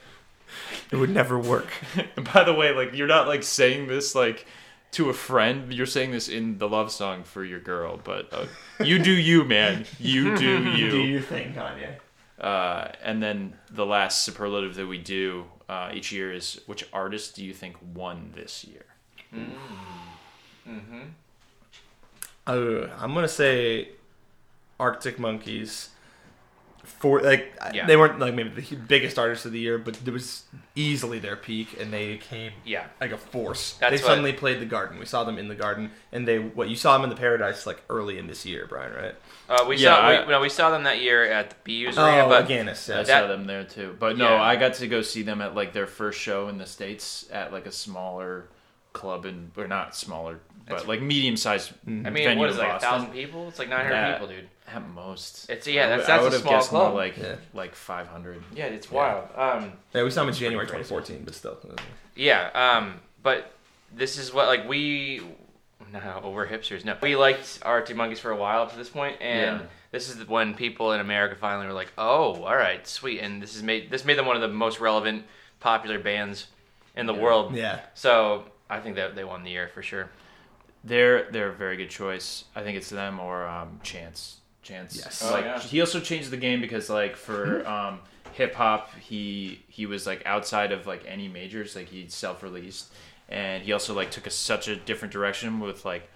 it 0.92 0.96
would 0.96 1.10
never 1.10 1.38
work. 1.40 1.68
And 2.16 2.32
by 2.34 2.44
the 2.44 2.54
way, 2.54 2.74
like 2.74 2.94
you're 2.94 3.08
not 3.08 3.28
like 3.28 3.44
saying 3.44 3.88
this 3.88 4.16
like 4.16 4.46
to 4.92 5.10
a 5.10 5.14
friend. 5.14 5.74
You're 5.74 5.86
saying 5.88 6.12
this 6.12 6.28
in 6.30 6.58
the 6.58 6.68
love 6.70 6.92
song 6.92 7.24
for 7.24 7.44
your 7.44 7.60
girl, 7.60 8.00
but 8.04 8.32
uh, 8.32 8.46
you 8.84 9.00
do 9.00 9.12
you, 9.12 9.44
man. 9.44 9.86
You 10.00 10.36
do 10.38 10.64
you. 10.72 10.90
Do 10.92 10.98
you 11.02 11.22
thing, 11.22 11.54
Kanye. 11.54 11.96
Uh, 12.40 12.88
and 13.04 13.22
then 13.22 13.54
the 13.70 13.86
last 13.86 14.22
superlative 14.22 14.76
that 14.76 14.88
we 14.88 14.98
do 14.98 15.46
uh, 15.70 15.92
each 15.94 16.12
year 16.12 16.34
is 16.34 16.60
which 16.66 16.86
artist 16.92 17.36
do 17.36 17.44
you 17.46 17.54
think 17.54 17.76
won 17.94 18.32
this 18.36 18.66
year? 18.66 18.86
Uh, 22.46 22.88
I'm 23.00 23.14
gonna 23.14 23.28
say 23.28 23.90
Arctic 24.80 25.20
Monkeys. 25.20 25.90
For 26.84 27.22
like, 27.22 27.54
Yeah. 27.74 27.86
they 27.86 27.96
weren't 27.96 28.20
like 28.20 28.34
maybe 28.34 28.50
the 28.62 28.76
biggest 28.76 29.18
artists 29.18 29.46
of 29.46 29.54
the 29.54 29.60
year, 29.60 29.78
but 29.78 29.98
it 30.06 30.12
was 30.12 30.44
easily 30.76 31.18
their 31.18 31.38
peak, 31.38 31.80
and 31.80 31.94
they 31.94 32.18
came 32.18 32.52
Yeah. 32.66 32.88
like 33.00 33.12
a 33.14 33.18
force. 33.18 33.76
That's 33.80 33.92
they 33.92 34.04
what- 34.04 34.08
suddenly 34.10 34.34
played 34.34 34.60
the 34.60 34.66
Garden. 34.66 35.00
We 35.00 35.06
saw 35.06 35.24
them 35.24 35.38
in 35.38 35.48
the 35.48 35.56
Garden, 35.56 35.92
and 36.12 36.28
they 36.28 36.40
what 36.40 36.68
you 36.68 36.76
saw 36.76 36.94
them 36.94 37.04
in 37.06 37.10
the 37.10 37.16
Paradise 37.16 37.66
like 37.66 37.82
early 37.90 38.18
in 38.18 38.28
this 38.28 38.46
year, 38.46 38.66
Brian, 38.68 38.94
right? 38.94 39.16
Uh, 39.48 39.66
we 39.66 39.78
Yeah, 39.78 39.96
saw 39.96 40.02
I- 40.02 40.26
we, 40.26 40.32
no, 40.32 40.42
we 40.42 40.50
saw 40.50 40.72
them 40.72 40.84
that 40.84 41.00
year 41.00 41.24
at 41.24 41.52
the 41.52 41.56
BU's 41.64 41.98
arena, 41.98 42.26
Oh, 42.26 42.30
but 42.30 42.48
Agganis, 42.48 42.92
I. 42.94 42.98
That- 43.04 43.08
saw 43.08 43.28
them 43.28 43.46
there 43.46 43.64
too, 43.64 43.96
but 43.98 44.18
no, 44.18 44.36
Yeah. 44.36 44.42
I 44.44 44.56
got 44.58 44.74
to 44.76 44.88
go 44.88 45.02
see 45.02 45.24
them 45.24 45.42
at 45.42 45.56
like 45.56 45.72
their 45.72 45.88
first 45.88 46.20
show 46.20 46.50
in 46.50 46.58
the 46.58 46.66
states 46.66 47.26
at 47.32 47.54
like 47.54 47.66
a 47.66 47.72
smaller 47.72 48.48
club 48.94 49.26
in 49.26 49.52
or 49.58 49.68
not 49.68 49.96
smaller, 49.96 50.40
but 50.66 50.66
That's- 50.70 50.88
like 50.88 51.02
medium 51.02 51.36
sized. 51.36 51.74
I 51.86 51.90
mean, 51.90 52.04
venue 52.14 52.38
what 52.40 52.50
is 52.50 52.58
it, 52.58 52.60
like 52.60 52.74
a 52.74 52.80
thousand 52.80 53.12
people? 53.12 53.48
It's 53.50 53.60
like 53.60 53.70
nine 53.70 53.80
hundred 53.86 53.96
Yeah. 53.96 54.12
people, 54.14 54.28
dude. 54.28 54.50
At 54.74 54.88
most, 54.90 55.50
It's 55.50 55.68
yeah, 55.68 55.86
I 55.86 55.90
that's 55.90 56.08
I 56.10 56.18
that's 56.18 56.24
would 56.24 56.32
a 56.32 56.36
have 56.36 56.42
small 56.42 56.54
guessed 56.54 56.72
more 56.72 56.82
club. 56.84 56.94
like 56.96 57.18
Yeah. 57.18 57.36
like 57.54 57.76
five 57.76 58.08
hundred. 58.08 58.42
yeah, 58.56 58.66
it's 58.66 58.88
Yeah. 58.90 58.98
wild. 58.98 59.28
Um, 59.64 59.74
yeah, 59.94 60.04
we 60.04 60.10
saw 60.10 60.22
them 60.22 60.30
in 60.30 60.36
January 60.36 60.66
2014, 60.66 61.24
but 61.26 61.36
still. 61.36 61.58
yeah. 62.16 62.50
Um, 62.54 63.02
but 63.22 63.52
this 63.94 64.18
is 64.18 64.34
what 64.34 64.48
like 64.48 64.68
we. 64.68 65.22
No, 65.92 66.22
oh, 66.24 66.30
we're 66.32 66.48
hipsters. 66.48 66.86
No, 66.86 66.96
we 67.02 67.16
liked 67.16 67.60
Arctic 67.62 67.96
Monkeys 67.96 68.20
for 68.20 68.32
a 68.32 68.36
while 68.36 68.64
up 68.64 68.72
to 68.72 68.78
this 68.78 68.90
point, 68.90 69.18
and 69.22 69.60
Yeah. 69.60 69.66
this 69.92 70.10
is 70.10 70.28
when 70.28 70.56
people 70.56 70.92
in 70.94 71.00
America 71.02 71.36
finally 71.40 71.68
were 71.68 71.74
like, 71.74 71.92
"Oh, 72.00 72.42
all 72.44 72.56
right, 72.56 72.88
sweet," 72.88 73.20
and 73.20 73.44
this 73.44 73.56
is 73.56 73.62
made 73.62 73.92
this 73.92 74.06
made 74.06 74.18
them 74.18 74.26
one 74.26 74.36
of 74.36 74.42
the 74.42 74.48
most 74.48 74.80
relevant, 74.80 75.26
popular 75.60 76.00
bands 76.00 76.48
in 76.96 77.06
the 77.06 77.14
Yeah. 77.14 77.20
world. 77.22 77.56
Yeah. 77.56 77.82
So 77.94 78.46
I 78.74 78.80
think 78.80 78.96
that 78.96 79.16
they 79.16 79.24
won 79.24 79.44
the 79.44 79.52
year 79.52 79.68
for 79.74 79.82
sure. 79.82 80.10
They're 80.84 81.32
they're 81.32 81.50
a 81.50 81.54
very 81.54 81.78
good 81.78 81.90
choice. 81.90 82.46
I 82.56 82.62
think 82.64 82.78
it's 82.78 82.90
them 82.90 83.20
or 83.20 83.48
um, 83.48 83.80
Chance. 83.84 84.38
Chance. 84.64 84.96
Yes. 84.98 85.22
Oh, 85.26 85.32
like 85.32 85.46
yeah. 85.46 85.60
he 85.60 85.80
also 85.82 86.00
changed 86.00 86.30
the 86.32 86.38
game 86.38 86.60
because 86.62 86.90
like 86.90 87.16
for 87.16 87.66
um, 87.68 88.00
hip 88.34 88.54
hop, 88.56 88.94
he 89.00 89.62
he 89.68 89.86
was 89.86 90.06
like 90.08 90.24
outside 90.26 90.72
of 90.72 90.86
like 90.88 91.04
any 91.08 91.28
majors. 91.28 91.76
Like 91.76 91.88
he 91.90 92.08
self 92.10 92.44
released, 92.44 92.92
and 93.30 93.64
he 93.64 93.72
also 93.74 93.94
like 93.94 94.12
took 94.12 94.28
a, 94.28 94.30
such 94.30 94.68
a 94.68 94.76
different 94.76 95.12
direction 95.14 95.60
with 95.60 95.86
like 95.86 96.10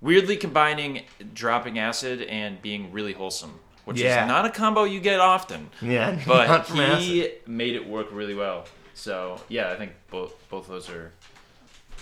weirdly 0.00 0.36
combining 0.36 1.02
dropping 1.34 1.78
acid 1.78 2.22
and 2.22 2.60
being 2.62 2.92
really 2.92 3.12
wholesome, 3.12 3.58
which 3.86 4.00
Yeah. 4.00 4.24
is 4.24 4.28
not 4.28 4.44
a 4.44 4.50
combo 4.50 4.84
you 4.84 5.00
get 5.00 5.20
often. 5.20 5.70
Yeah. 5.80 6.18
But 6.26 6.66
he 6.68 7.22
acid. 7.22 7.32
made 7.46 7.74
it 7.74 7.88
work 7.88 8.08
really 8.12 8.34
well. 8.34 8.66
So 8.94 9.40
yeah, 9.48 9.70
I 9.72 9.76
think 9.76 9.92
both 10.10 10.32
both 10.48 10.68
those 10.68 10.88
are, 10.90 11.12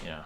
you 0.02 0.11
know. 0.11 0.22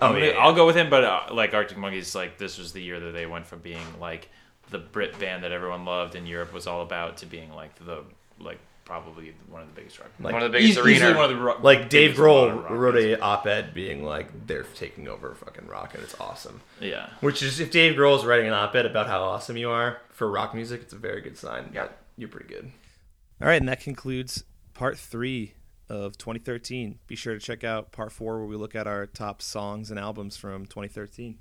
Oh, 0.00 0.14
yeah, 0.16 0.26
yeah. 0.26 0.38
I'll 0.38 0.54
go 0.54 0.64
with 0.66 0.76
him, 0.76 0.90
but 0.90 1.02
uh, 1.04 1.22
like 1.32 1.54
Arctic 1.54 1.76
Monkeys, 1.76 2.14
like 2.14 2.38
this 2.38 2.56
was 2.58 2.72
the 2.72 2.80
year 2.80 3.00
that 3.00 3.10
they 3.12 3.26
went 3.26 3.46
from 3.46 3.58
being 3.60 3.82
like 4.00 4.28
the 4.70 4.78
Brit 4.78 5.18
band 5.18 5.42
that 5.44 5.50
everyone 5.52 5.84
loved 5.84 6.14
and 6.14 6.28
Europe 6.28 6.52
was 6.52 6.66
all 6.66 6.82
about 6.82 7.16
to 7.18 7.26
being 7.26 7.52
like 7.52 7.74
the 7.84 8.04
like 8.38 8.58
probably 8.84 9.34
one 9.50 9.60
of 9.60 9.68
the 9.68 9.74
biggest 9.74 9.98
rock. 9.98 10.08
Like, 10.20 10.32
one 10.32 10.42
of 10.42 10.50
the 10.52 10.58
biggest 10.58 10.78
Eas- 10.78 10.84
arena. 11.02 11.14
one 11.16 11.30
of 11.30 11.36
the 11.36 11.42
ro- 11.42 11.58
Like 11.60 11.90
Dave 11.90 12.16
Grohl 12.16 12.70
wrote 12.70 12.94
bands. 12.94 13.18
a 13.18 13.20
op-ed 13.20 13.74
being 13.74 14.02
like 14.04 14.46
they're 14.46 14.62
taking 14.74 15.08
over 15.08 15.34
fucking 15.34 15.66
rock 15.66 15.94
and 15.94 16.02
it's 16.02 16.18
awesome. 16.20 16.60
yeah. 16.80 17.10
Which 17.20 17.42
is 17.42 17.58
if 17.60 17.70
Dave 17.70 17.96
Grohl 17.96 18.16
is 18.18 18.24
writing 18.24 18.46
an 18.46 18.54
op-ed 18.54 18.86
about 18.86 19.06
how 19.08 19.22
awesome 19.22 19.56
you 19.58 19.68
are 19.70 19.98
for 20.10 20.30
rock 20.30 20.54
music, 20.54 20.80
it's 20.82 20.92
a 20.94 20.96
very 20.96 21.20
good 21.20 21.36
sign. 21.36 21.70
Yeah. 21.74 21.88
you're 22.16 22.28
pretty 22.30 22.48
good. 22.48 22.70
All 23.42 23.48
right, 23.48 23.60
and 23.60 23.68
that 23.68 23.80
concludes 23.80 24.44
part 24.74 24.96
three 24.96 25.52
of 25.88 26.18
2013. 26.18 26.98
Be 27.06 27.16
sure 27.16 27.34
to 27.34 27.40
check 27.40 27.64
out 27.64 27.92
part 27.92 28.12
four 28.12 28.38
where 28.38 28.46
we 28.46 28.56
look 28.56 28.74
at 28.74 28.86
our 28.86 29.06
top 29.06 29.42
songs 29.42 29.90
and 29.90 29.98
albums 29.98 30.36
from 30.36 30.66
2013. 30.66 31.38